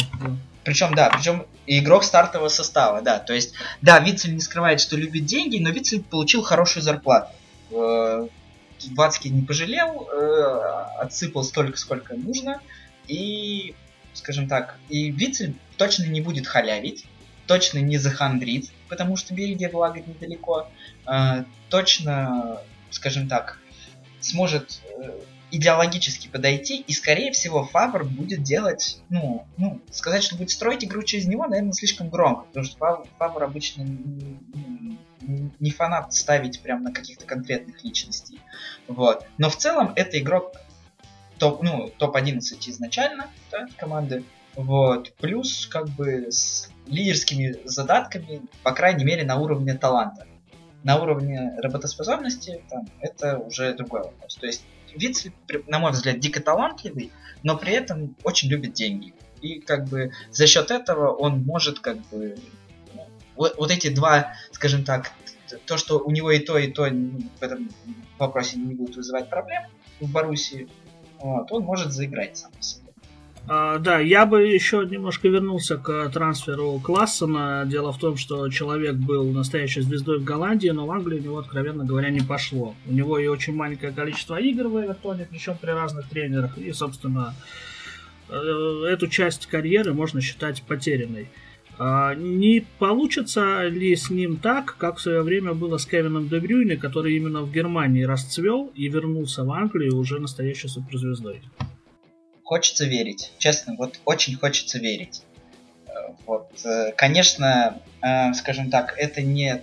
Причем, 0.64 0.94
да, 0.94 1.08
причем 1.10 1.46
игрок 1.66 2.02
стартового 2.02 2.48
состава, 2.48 3.00
да. 3.00 3.20
То 3.20 3.32
есть, 3.32 3.54
да, 3.80 4.00
Вицель 4.00 4.34
не 4.34 4.40
скрывает, 4.40 4.80
что 4.80 4.96
любит 4.96 5.24
деньги, 5.24 5.58
но 5.58 5.70
Вицель 5.70 6.02
получил 6.02 6.42
хорошую 6.42 6.82
зарплату. 6.82 7.30
Вацкий 7.70 9.30
не 9.30 9.42
пожалел, 9.42 10.08
э, 10.08 11.00
отсыпал 11.00 11.44
столько, 11.44 11.76
сколько 11.76 12.14
нужно. 12.14 12.60
И, 13.06 13.74
скажем 14.14 14.48
так, 14.48 14.76
и 14.88 15.10
Вицель 15.10 15.54
точно 15.76 16.04
не 16.04 16.20
будет 16.20 16.46
халявить, 16.46 17.06
точно 17.46 17.78
не 17.78 17.98
захандрит, 17.98 18.70
потому 18.88 19.16
что 19.16 19.34
Бельгия, 19.34 19.68
благо, 19.68 20.00
недалеко. 20.00 20.68
Э, 21.06 21.44
точно, 21.68 22.60
скажем 22.90 23.28
так, 23.28 23.58
сможет 24.20 24.80
э, 24.96 25.18
идеологически 25.50 26.28
подойти, 26.28 26.80
и, 26.80 26.92
скорее 26.92 27.32
всего, 27.32 27.64
Фавр 27.64 28.04
будет 28.04 28.42
делать, 28.42 29.00
ну, 29.08 29.46
ну, 29.56 29.80
сказать, 29.90 30.22
что 30.22 30.36
будет 30.36 30.50
строить 30.50 30.84
игру 30.84 31.02
через 31.02 31.26
него, 31.26 31.46
наверное, 31.46 31.72
слишком 31.72 32.10
громко, 32.10 32.42
потому 32.42 32.66
что 32.66 33.06
Фавр, 33.18 33.42
обычно 33.42 33.86
не 35.58 35.70
фанат 35.70 36.12
ставить 36.14 36.60
прям 36.60 36.82
на 36.82 36.92
каких-то 36.92 37.24
конкретных 37.26 37.84
личностей. 37.84 38.40
Вот. 38.86 39.26
Но 39.36 39.50
в 39.50 39.56
целом 39.56 39.92
это 39.94 40.18
игрок 40.18 40.54
топ, 41.38 41.62
ну, 41.62 41.90
топ-11 41.98 42.40
изначально 42.68 43.28
да, 43.50 43.66
команды. 43.76 44.24
Вот. 44.54 45.12
Плюс 45.16 45.66
как 45.66 45.88
бы 45.90 46.30
с 46.30 46.70
лидерскими 46.86 47.56
задатками, 47.64 48.42
по 48.62 48.72
крайней 48.72 49.04
мере, 49.04 49.24
на 49.24 49.36
уровне 49.36 49.74
таланта. 49.74 50.26
На 50.82 51.00
уровне 51.00 51.54
работоспособности 51.58 52.62
там, 52.70 52.88
это 53.00 53.38
уже 53.38 53.74
другой 53.74 54.02
вопрос. 54.02 54.36
То 54.36 54.46
есть 54.46 54.64
Вицель, 54.94 55.32
на 55.66 55.78
мой 55.78 55.92
взгляд, 55.92 56.20
дико 56.20 56.40
талантливый, 56.40 57.12
но 57.42 57.56
при 57.56 57.72
этом 57.72 58.16
очень 58.24 58.48
любит 58.48 58.72
деньги. 58.72 59.14
И 59.40 59.60
как 59.60 59.88
бы 59.88 60.12
за 60.30 60.46
счет 60.46 60.70
этого 60.70 61.12
он 61.12 61.42
может 61.44 61.78
как 61.78 61.98
бы 62.08 62.36
ну, 62.94 63.06
вот, 63.36 63.56
вот 63.56 63.70
эти 63.70 63.88
два, 63.88 64.34
скажем 64.52 64.84
так, 64.84 65.12
то, 65.66 65.76
что 65.76 65.98
у 65.98 66.10
него 66.10 66.30
и 66.30 66.40
то, 66.40 66.58
и 66.58 66.70
то 66.70 66.82
в 66.82 67.42
этом 67.42 67.70
вопросе 68.18 68.58
не 68.58 68.74
будет 68.74 68.96
вызывать 68.96 69.30
проблем 69.30 69.64
в 70.00 70.10
Боруссии, 70.10 70.68
вот, 71.18 71.50
он 71.52 71.62
может 71.62 71.92
заиграть 71.92 72.36
сам 72.36 72.52
по 72.52 72.62
себе. 72.62 72.87
А, 73.50 73.78
да, 73.78 73.98
я 73.98 74.26
бы 74.26 74.42
еще 74.42 74.86
немножко 74.88 75.28
вернулся 75.28 75.78
к 75.78 76.10
трансферу 76.10 76.78
Классона. 76.84 77.64
Дело 77.66 77.92
в 77.92 77.98
том, 77.98 78.18
что 78.18 78.48
человек 78.50 78.96
был 78.96 79.32
настоящей 79.32 79.80
звездой 79.80 80.18
в 80.18 80.24
Голландии, 80.24 80.68
но 80.68 80.86
в 80.86 80.90
Англии 80.90 81.18
у 81.20 81.22
него, 81.22 81.38
откровенно 81.38 81.84
говоря, 81.84 82.10
не 82.10 82.20
пошло. 82.20 82.74
У 82.86 82.92
него 82.92 83.18
и 83.18 83.26
очень 83.26 83.54
маленькое 83.54 83.92
количество 83.92 84.36
игр 84.36 84.68
в 84.68 84.78
Эвертоне, 84.84 85.26
причем 85.30 85.56
при 85.58 85.70
разных 85.70 86.08
тренерах. 86.10 86.58
И, 86.58 86.72
собственно, 86.72 87.34
э, 88.28 88.34
эту 88.86 89.08
часть 89.08 89.46
карьеры 89.46 89.94
можно 89.94 90.20
считать 90.20 90.62
потерянной. 90.62 91.28
А 91.78 92.14
не 92.14 92.66
получится 92.78 93.66
ли 93.68 93.96
с 93.96 94.10
ним 94.10 94.36
так, 94.36 94.76
как 94.76 94.98
в 94.98 95.00
свое 95.00 95.22
время 95.22 95.54
было 95.54 95.78
с 95.78 95.86
Кевином 95.86 96.28
Дебрюйне, 96.28 96.76
который 96.76 97.16
именно 97.16 97.42
в 97.42 97.52
Германии 97.52 98.02
расцвел 98.02 98.70
и 98.74 98.88
вернулся 98.88 99.44
в 99.44 99.52
Англию 99.52 99.96
уже 99.96 100.18
настоящей 100.18 100.68
суперзвездой? 100.68 101.40
Хочется 102.48 102.86
верить. 102.86 103.30
Честно, 103.36 103.74
вот 103.76 104.00
очень 104.06 104.34
хочется 104.36 104.78
верить. 104.78 105.22
Э, 105.86 105.90
вот, 106.26 106.50
э, 106.64 106.92
конечно, 106.96 107.82
э, 108.00 108.32
скажем 108.32 108.70
так, 108.70 108.94
это 108.96 109.20
не 109.20 109.62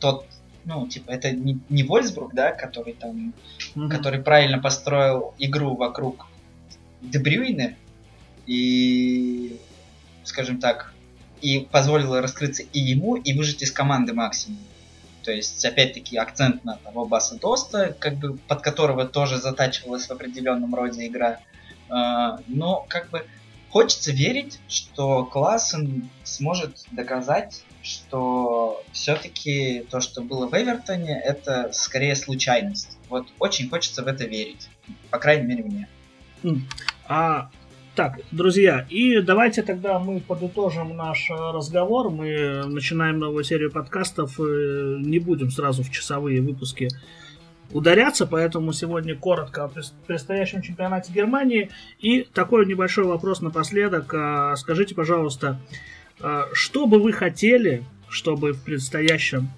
тот, 0.00 0.24
ну, 0.64 0.86
типа, 0.88 1.10
это 1.10 1.30
не, 1.30 1.60
не 1.68 1.82
Вольсбург, 1.82 2.32
да, 2.32 2.52
который 2.52 2.94
там, 2.94 3.34
mm-hmm. 3.74 3.88
который 3.90 4.22
правильно 4.22 4.58
построил 4.58 5.34
игру 5.38 5.76
вокруг 5.76 6.26
Дебрюйны 7.02 7.76
и, 8.46 9.58
скажем 10.24 10.58
так, 10.58 10.94
и 11.42 11.58
позволил 11.60 12.18
раскрыться 12.18 12.62
и 12.62 12.80
ему, 12.80 13.16
и 13.16 13.36
выжить 13.36 13.62
из 13.62 13.72
команды 13.72 14.14
максимум. 14.14 14.60
То 15.22 15.32
есть, 15.32 15.62
опять-таки, 15.66 16.16
акцент 16.16 16.64
на 16.64 16.76
того 16.76 17.04
Баса 17.04 17.38
Доста, 17.38 17.94
как 17.98 18.16
бы, 18.16 18.38
под 18.38 18.62
которого 18.62 19.04
тоже 19.04 19.36
затачивалась 19.36 20.06
в 20.06 20.10
определенном 20.10 20.74
роде 20.74 21.06
игра. 21.06 21.40
А, 21.92 22.40
но 22.48 22.86
как 22.88 23.10
бы 23.10 23.26
хочется 23.68 24.12
верить, 24.12 24.58
что 24.66 25.24
Классен 25.24 26.08
сможет 26.24 26.84
доказать, 26.90 27.64
что 27.82 28.82
все-таки 28.92 29.84
то, 29.90 30.00
что 30.00 30.22
было 30.22 30.46
в 30.46 30.54
Эвертоне, 30.54 31.20
это 31.20 31.70
скорее 31.72 32.16
случайность. 32.16 32.98
Вот 33.10 33.26
очень 33.38 33.68
хочется 33.68 34.02
в 34.02 34.06
это 34.06 34.24
верить. 34.24 34.68
По 35.10 35.18
крайней 35.18 35.46
мере, 35.46 35.64
мне. 35.64 35.88
А 37.06 37.50
так, 37.94 38.20
друзья, 38.30 38.86
и 38.88 39.20
давайте 39.20 39.62
тогда 39.62 39.98
мы 39.98 40.20
подытожим 40.20 40.96
наш 40.96 41.28
э, 41.30 41.34
разговор. 41.34 42.08
Мы 42.08 42.64
начинаем 42.66 43.18
новую 43.18 43.44
серию 43.44 43.70
подкастов, 43.70 44.38
не 44.38 45.18
будем 45.18 45.50
сразу 45.50 45.82
в 45.82 45.90
часовые 45.90 46.40
выпуски 46.40 46.88
ударяться, 47.72 48.26
поэтому 48.26 48.72
сегодня 48.72 49.16
коротко 49.16 49.64
о 49.64 49.68
предстоящем 50.06 50.62
чемпионате 50.62 51.12
Германии. 51.12 51.70
И 51.98 52.22
такой 52.22 52.66
небольшой 52.66 53.04
вопрос 53.04 53.40
напоследок. 53.40 54.12
А, 54.14 54.56
скажите, 54.56 54.94
пожалуйста, 54.94 55.60
а, 56.20 56.48
что 56.52 56.86
бы 56.86 57.00
вы 57.00 57.12
хотели, 57.12 57.84
чтобы 58.08 58.52
в 58.52 58.62
предстоящем 58.62 59.50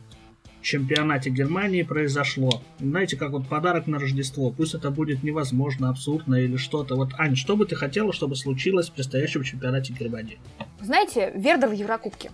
чемпионате 0.65 1.31
Германии 1.31 1.83
произошло. 1.83 2.62
Знаете, 2.81 3.17
как 3.17 3.31
вот 3.31 3.47
подарок 3.47 3.87
на 3.87 3.99
Рождество. 3.99 4.51
Пусть 4.51 4.75
это 4.75 4.91
будет 4.91 5.23
невозможно, 5.23 5.91
абсурдно 5.91 6.37
или 6.37 6.57
что-то. 6.57 6.97
Вот, 6.97 7.11
Ань, 7.19 7.37
что 7.37 7.55
бы 7.55 7.67
ты 7.67 7.77
хотела, 7.77 8.12
чтобы 8.12 8.35
случилось 8.35 8.89
в 8.89 8.93
предстоящем 8.93 9.43
чемпионате 9.43 9.93
Германии? 9.93 10.39
Знаете, 10.81 11.33
Вердер 11.35 11.69
в 11.69 11.73
Еврокубке. 11.73 12.31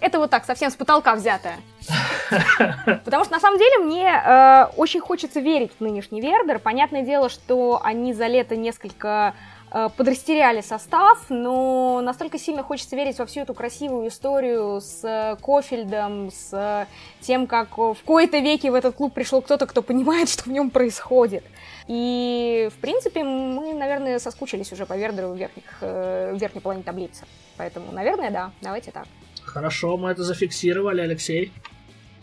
Это 0.00 0.18
вот 0.18 0.30
так, 0.30 0.44
совсем 0.44 0.70
с 0.70 0.76
потолка 0.76 1.14
взятое. 1.14 1.58
Потому 3.04 3.24
что 3.24 3.32
на 3.32 3.40
самом 3.40 3.58
деле 3.58 3.78
мне 3.78 4.08
э, 4.08 4.66
очень 4.76 5.00
хочется 5.00 5.40
верить 5.40 5.72
в 5.78 5.82
нынешний 5.82 6.20
Вердер. 6.20 6.58
Понятное 6.58 7.02
дело, 7.02 7.28
что 7.28 7.80
они 7.82 8.14
за 8.14 8.26
лето 8.26 8.56
несколько 8.56 9.34
Э, 9.76 9.88
подрастеряли 9.88 10.60
состав, 10.60 11.18
но 11.30 12.00
настолько 12.00 12.38
сильно 12.38 12.62
хочется 12.62 12.94
верить 12.94 13.18
во 13.18 13.26
всю 13.26 13.40
эту 13.40 13.54
красивую 13.54 14.06
историю 14.06 14.80
с 14.80 15.36
Кофельдом, 15.42 16.30
с 16.30 16.86
тем, 17.20 17.48
как 17.48 17.76
в 17.76 17.96
кои-то 18.04 18.38
веке 18.38 18.70
в 18.70 18.74
этот 18.74 18.94
клуб 18.94 19.12
пришел 19.12 19.42
кто-то, 19.42 19.66
кто 19.66 19.82
понимает, 19.82 20.28
что 20.30 20.44
в 20.44 20.46
нем 20.46 20.70
происходит. 20.70 21.42
И, 21.88 22.70
в 22.72 22.80
принципе, 22.80 23.24
мы, 23.24 23.74
наверное, 23.74 24.20
соскучились 24.20 24.72
уже 24.72 24.86
по 24.86 24.96
Вердеру 24.96 25.30
в, 25.30 25.36
верхних, 25.36 25.64
э, 25.80 26.32
в 26.32 26.38
верхней 26.38 26.60
половине 26.60 26.84
таблицы. 26.84 27.24
Поэтому, 27.56 27.90
наверное, 27.90 28.30
да, 28.30 28.52
давайте 28.62 28.92
так. 28.92 29.08
Хорошо, 29.44 29.96
мы 29.96 30.10
это 30.10 30.24
зафиксировали, 30.24 31.00
Алексей. 31.00 31.52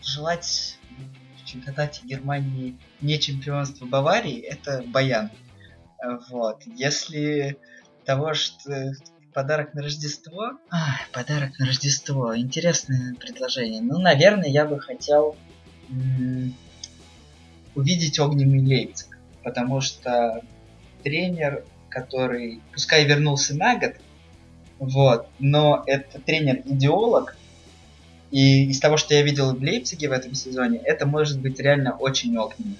Желать 0.02 0.78
в 1.40 1.46
чемпионате 1.46 2.00
Германии 2.04 2.76
не 3.00 3.18
чемпионство 3.18 3.86
Баварии– 3.86 4.38
это 4.40 4.82
баян. 4.86 5.30
Вот. 6.30 6.62
Если 6.66 7.56
того, 8.04 8.34
что 8.34 8.92
подарок 9.32 9.72
на 9.74 9.82
Рождество... 9.82 10.52
А, 10.70 10.96
подарок 11.12 11.58
на 11.58 11.66
Рождество. 11.66 12.36
Интересное 12.36 13.14
предложение. 13.14 13.80
Ну, 13.80 13.98
наверное, 13.98 14.48
я 14.48 14.66
бы 14.66 14.80
хотел 14.80 15.36
м- 15.88 16.54
увидеть 17.74 18.18
огненный 18.18 18.60
Лейпциг. 18.60 19.16
Потому 19.42 19.80
что 19.80 20.42
тренер, 21.02 21.64
который, 21.88 22.60
пускай 22.72 23.04
вернулся 23.04 23.56
на 23.56 23.76
год, 23.78 23.94
вот, 24.82 25.28
но 25.38 25.84
это 25.86 26.18
тренер-идеолог, 26.18 27.36
и 28.32 28.64
из 28.64 28.80
того, 28.80 28.96
что 28.96 29.14
я 29.14 29.22
видел 29.22 29.54
в 29.54 29.62
Лейпциге 29.62 30.08
в 30.08 30.12
этом 30.12 30.34
сезоне, 30.34 30.80
это 30.84 31.06
может 31.06 31.38
быть 31.38 31.60
реально 31.60 31.96
очень 31.96 32.36
огненно. 32.36 32.74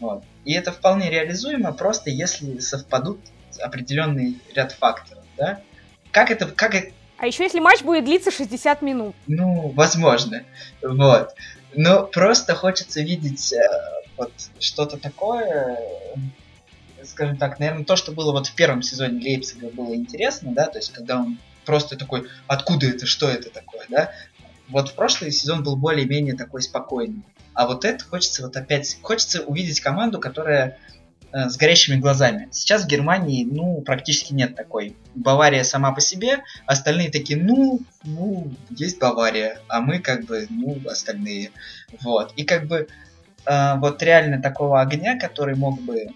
Вот. 0.00 0.24
И 0.44 0.52
это 0.52 0.72
вполне 0.72 1.10
реализуемо, 1.10 1.72
просто 1.72 2.10
если 2.10 2.58
совпадут 2.58 3.20
определенный 3.60 4.40
ряд 4.52 4.72
факторов, 4.72 5.22
да? 5.36 5.60
Как 6.10 6.32
это, 6.32 6.46
как 6.46 6.74
это... 6.74 6.92
А 7.18 7.28
еще 7.28 7.44
если 7.44 7.60
матч 7.60 7.82
будет 7.82 8.04
длиться 8.04 8.32
60 8.32 8.82
минут. 8.82 9.14
Ну, 9.28 9.68
возможно. 9.76 10.42
Вот. 10.82 11.34
Но 11.72 12.04
просто 12.04 12.56
хочется 12.56 13.00
видеть 13.00 13.52
э, 13.52 13.60
вот 14.16 14.32
что-то 14.58 14.96
такое, 14.96 15.78
скажем 17.04 17.36
так, 17.36 17.58
наверное, 17.58 17.84
то, 17.84 17.96
что 17.96 18.12
было 18.12 18.32
вот 18.32 18.46
в 18.46 18.54
первом 18.54 18.82
сезоне 18.82 19.20
Лейпцига 19.20 19.70
было 19.70 19.94
интересно, 19.94 20.52
да, 20.52 20.66
то 20.66 20.78
есть 20.78 20.92
когда 20.92 21.20
он 21.20 21.38
просто 21.64 21.96
такой, 21.96 22.26
откуда 22.46 22.86
это, 22.86 23.06
что 23.06 23.28
это 23.28 23.50
такое, 23.50 23.84
да, 23.88 24.10
вот 24.68 24.90
в 24.90 24.94
прошлый 24.94 25.32
сезон 25.32 25.62
был 25.62 25.76
более-менее 25.76 26.34
такой 26.34 26.62
спокойный. 26.62 27.22
А 27.54 27.66
вот 27.66 27.84
это 27.84 28.04
хочется 28.04 28.42
вот 28.42 28.56
опять, 28.56 28.98
хочется 29.02 29.42
увидеть 29.42 29.80
команду, 29.80 30.20
которая 30.20 30.78
э, 31.32 31.48
с 31.48 31.56
горящими 31.56 31.96
глазами. 31.96 32.48
Сейчас 32.52 32.84
в 32.84 32.86
Германии, 32.86 33.44
ну, 33.44 33.80
практически 33.80 34.32
нет 34.32 34.54
такой. 34.54 34.96
Бавария 35.14 35.64
сама 35.64 35.92
по 35.92 36.00
себе, 36.00 36.44
остальные 36.66 37.10
такие, 37.10 37.42
ну, 37.42 37.80
ну, 38.04 38.52
есть 38.70 38.98
Бавария, 38.98 39.60
а 39.68 39.80
мы 39.80 39.98
как 39.98 40.24
бы, 40.26 40.46
ну, 40.50 40.78
остальные. 40.88 41.50
Вот. 42.02 42.32
И 42.36 42.44
как 42.44 42.66
бы 42.66 42.88
э, 43.46 43.74
вот 43.78 44.02
реально 44.02 44.40
такого 44.40 44.80
огня, 44.80 45.18
который 45.18 45.56
мог 45.56 45.80
бы 45.80 46.08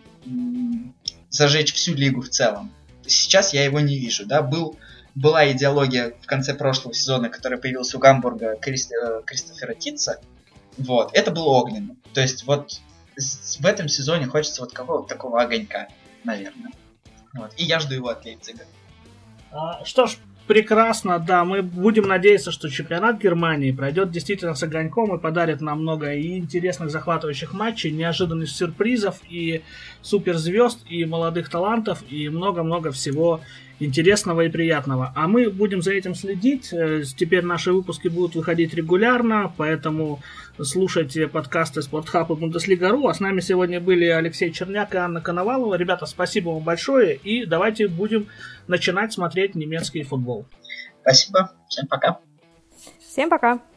зажечь 1.31 1.73
всю 1.73 1.95
лигу 1.95 2.21
в 2.21 2.29
целом. 2.29 2.73
Сейчас 3.07 3.53
я 3.53 3.65
его 3.65 3.81
не 3.81 3.99
вижу, 3.99 4.27
да, 4.27 4.43
был 4.43 4.79
была 5.15 5.51
идеология 5.53 6.15
в 6.23 6.27
конце 6.27 6.55
прошлого 6.55 6.95
сезона, 6.95 7.29
которая 7.29 7.61
появилась 7.61 7.95
у 7.95 7.99
Гамбурга 7.99 8.57
Крист, 8.57 8.93
э, 8.93 9.23
Кристофера 9.27 9.75
Титца, 9.75 10.21
вот, 10.79 11.11
это 11.13 11.31
было 11.31 11.49
огненно. 11.49 11.97
То 12.15 12.21
есть 12.21 12.47
вот 12.47 12.81
в 13.17 13.67
этом 13.67 13.89
сезоне 13.89 14.27
хочется 14.27 14.63
вот 14.63 14.73
какого-то 14.73 15.09
такого 15.09 15.43
огонька, 15.43 15.89
наверное. 16.25 16.73
Вот. 17.35 17.53
И 17.57 17.65
я 17.65 17.79
жду 17.81 17.95
его 17.95 18.09
от 18.09 18.25
Лейпцига. 18.25 18.65
А, 19.51 19.85
что 19.85 20.07
ж, 20.07 20.17
прекрасно, 20.47 21.19
да. 21.19 21.45
Мы 21.45 21.63
будем 21.63 22.05
надеяться, 22.05 22.51
что 22.51 22.69
чемпионат 22.69 23.21
Германии 23.21 23.73
пройдет 23.73 24.11
действительно 24.11 24.55
с 24.55 24.63
огоньком 24.63 25.15
и 25.15 25.21
подарит 25.21 25.61
нам 25.61 25.83
много 25.83 26.13
и 26.15 26.39
интересных 26.39 26.91
захватывающих 26.91 27.53
матчей, 27.53 27.91
неожиданных 27.91 28.49
сюрпризов 28.51 29.21
и 29.29 29.63
суперзвезд, 30.03 30.81
и 30.89 31.05
молодых 31.05 31.49
талантов, 31.49 32.03
и 32.09 32.29
много-много 32.29 32.93
всего 32.93 33.41
интересного 33.85 34.43
и 34.43 34.49
приятного. 34.49 35.13
А 35.15 35.29
мы 35.29 35.51
будем 35.51 35.83
за 35.83 35.93
этим 35.93 36.15
следить. 36.15 36.73
Э, 36.73 37.03
теперь 37.17 37.45
наши 37.45 37.73
выпуски 37.73 38.09
будут 38.09 38.35
выходить 38.35 38.75
регулярно, 38.75 39.53
поэтому 39.57 40.21
слушайте 40.61 41.29
подкасты 41.29 41.83
Спортхаб 41.83 42.31
и 42.31 42.35
Бундеслига.ру. 42.35 43.09
А 43.09 43.15
с 43.15 43.21
нами 43.21 43.41
сегодня 43.41 43.81
были 43.81 44.07
Алексей 44.07 44.53
Черняк 44.53 44.95
и 44.95 44.99
Анна 44.99 45.21
Коновалова. 45.21 45.75
Ребята, 45.75 46.07
спасибо 46.07 46.51
вам 46.51 46.63
большое, 46.63 47.17
и 47.17 47.45
давайте 47.45 47.89
будем 47.89 48.29
начинать 48.69 49.13
смотреть 49.13 49.55
немецкий 49.55 50.03
футбол. 50.03 50.47
Спасибо, 51.03 51.53
всем 51.69 51.87
пока. 51.89 52.19
Всем 53.01 53.29
пока. 53.29 53.72